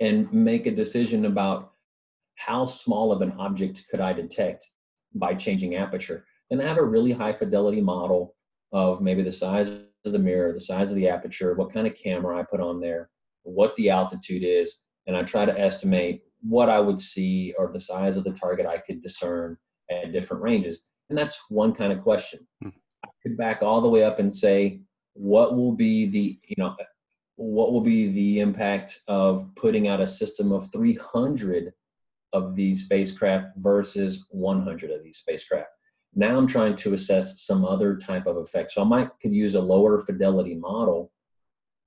[0.00, 1.74] and make a decision about
[2.36, 4.70] how small of an object could I detect
[5.14, 8.34] by changing aperture, then I have a really high fidelity model
[8.72, 11.94] of maybe the size of the mirror, the size of the aperture, what kind of
[11.96, 13.10] camera I put on there,
[13.42, 17.80] what the altitude is, and I try to estimate what I would see or the
[17.80, 19.56] size of the target I could discern
[19.90, 20.82] at different ranges.
[21.08, 22.46] And that's one kind of question.
[22.62, 22.70] Hmm.
[23.04, 24.80] I could back all the way up and say,
[25.14, 26.74] what will be the, you know,
[27.36, 31.72] what will be the impact of putting out a system of 300
[32.32, 35.68] of these spacecraft versus 100 of these spacecraft?
[36.14, 38.72] Now I'm trying to assess some other type of effect.
[38.72, 41.10] So I might could use a lower fidelity model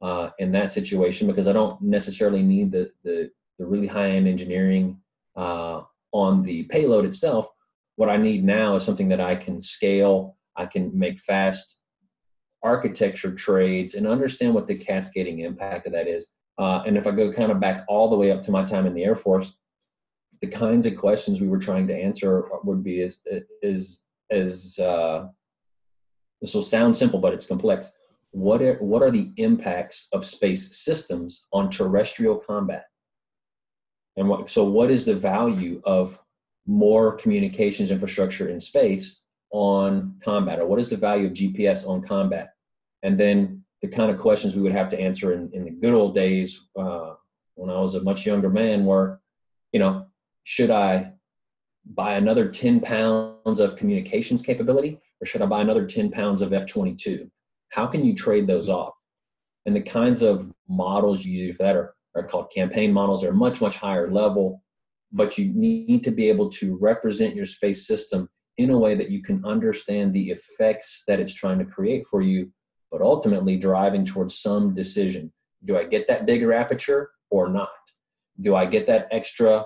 [0.02, 4.28] uh, in that situation because I don't necessarily need the the, the really high end
[4.28, 5.00] engineering
[5.36, 5.82] uh,
[6.12, 7.48] on the payload itself.
[7.96, 10.38] What I need now is something that I can scale.
[10.56, 11.82] I can make fast
[12.64, 16.30] architecture trades and understand what the cascading impact of that is.
[16.58, 18.86] Uh, and if I go kind of back all the way up to my time
[18.86, 19.58] in the Air Force,
[20.42, 23.20] the kinds of questions we were trying to answer would be is
[23.62, 25.28] is as uh,
[26.42, 27.92] this will sound simple, but it's complex.
[28.32, 32.86] What are, what are the impacts of space systems on terrestrial combat?
[34.18, 36.20] And what, so, what is the value of
[36.66, 42.02] more communications infrastructure in space on combat, or what is the value of GPS on
[42.02, 42.54] combat?
[43.04, 45.94] And then the kind of questions we would have to answer in, in the good
[45.94, 47.14] old days uh,
[47.56, 49.22] when I was a much younger man were,
[49.72, 50.08] you know,
[50.44, 51.12] should I
[51.94, 56.54] buy another 10 pounds of communications capability or should I buy another 10 pounds of
[56.54, 57.30] F 22?
[57.70, 58.94] How can you trade those off?
[59.66, 63.22] And the kinds of models you use that are, are called campaign models.
[63.22, 64.64] They're much, much higher level,
[65.12, 69.12] but you need to be able to represent your space system in a way that
[69.12, 72.52] you can understand the effects that it's trying to create for you,
[72.92, 75.32] but ultimately driving towards some decision.
[75.66, 77.70] Do I get that bigger aperture or not?
[78.40, 79.66] Do I get that extra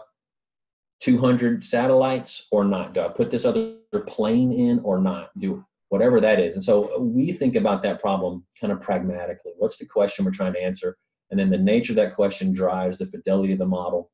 [1.02, 2.94] 200 satellites or not?
[2.94, 3.76] Do I put this other
[4.08, 5.38] plane in or not?
[5.38, 6.56] Do whatever that is.
[6.56, 9.54] And so we think about that problem kind of pragmatically.
[9.58, 10.98] What's the question we're trying to answer?
[11.32, 14.12] And then the nature of that question drives the fidelity of the model.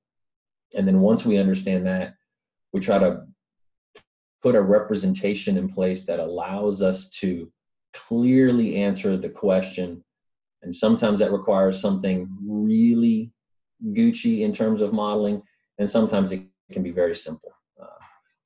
[0.76, 2.16] And then once we understand that,
[2.74, 3.24] we try to
[4.42, 7.52] put a representation in place that allows us to
[7.94, 10.04] clearly answer the question.
[10.62, 13.32] And sometimes that requires something really
[13.84, 15.42] Gucci in terms of modeling,
[15.78, 17.52] and sometimes it can be very simple.
[17.82, 17.88] Uh,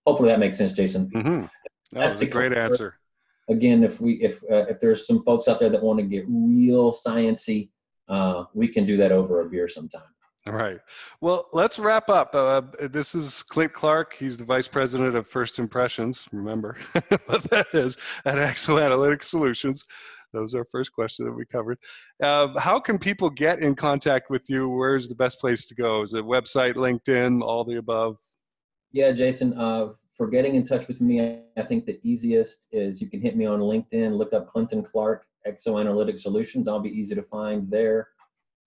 [0.06, 1.10] hopefully that makes sense, Jason.
[1.10, 1.42] Mm-hmm.
[1.42, 1.50] That
[1.94, 2.96] That's the great answer.
[3.50, 6.26] Again, if we if uh, if there's some folks out there that want to get
[6.28, 7.70] real sciency,
[8.10, 10.02] uh, we can do that over a beer sometime.
[10.48, 10.80] All right.
[11.22, 12.34] Well, let's wrap up.
[12.34, 14.16] Uh, this is Clint Clark.
[14.16, 16.28] He's the vice president of First Impressions.
[16.32, 16.78] Remember
[17.26, 19.86] what that is at ExoAnalytic Solutions.
[20.34, 21.78] That was our first question that we covered.
[22.22, 24.70] Uh, how can people get in contact with you?
[24.70, 26.04] Where's the best place to go?
[26.04, 28.18] Is it website, LinkedIn, all the above?
[28.92, 29.54] Yeah, Jason.
[29.54, 33.36] Uh, for getting in touch with me, I think the easiest is you can hit
[33.36, 34.18] me on LinkedIn.
[34.18, 36.68] Look up Clinton Clark ExoAnalytic Solutions.
[36.68, 38.10] I'll be easy to find there.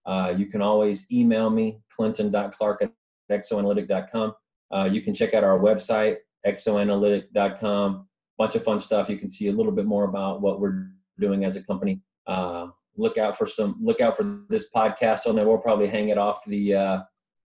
[0.04, 2.92] Uh, you can always email me, clinton.clark at
[3.30, 4.34] exoanalytic.com.
[4.74, 6.16] Uh, you can check out our website,
[6.46, 8.08] exoanalytic.com.
[8.38, 9.08] Bunch of fun stuff.
[9.08, 10.88] You can see a little bit more about what we're
[11.20, 12.00] doing as a company.
[12.26, 13.78] Uh, look out for some.
[13.80, 15.46] Look out for this podcast on there.
[15.46, 17.00] We'll probably hang it off the uh,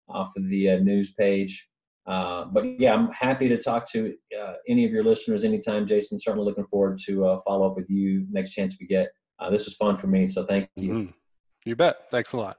[0.10, 1.70] off of the uh, news page.
[2.08, 6.18] Uh, but yeah, I'm happy to talk to uh, any of your listeners anytime, Jason.
[6.18, 9.10] Certainly looking forward to uh, follow up with you next chance we get.
[9.40, 10.94] Uh, this was fun for me, so thank you.
[10.94, 11.12] Mm-hmm.
[11.66, 12.10] You bet.
[12.10, 12.58] Thanks a lot.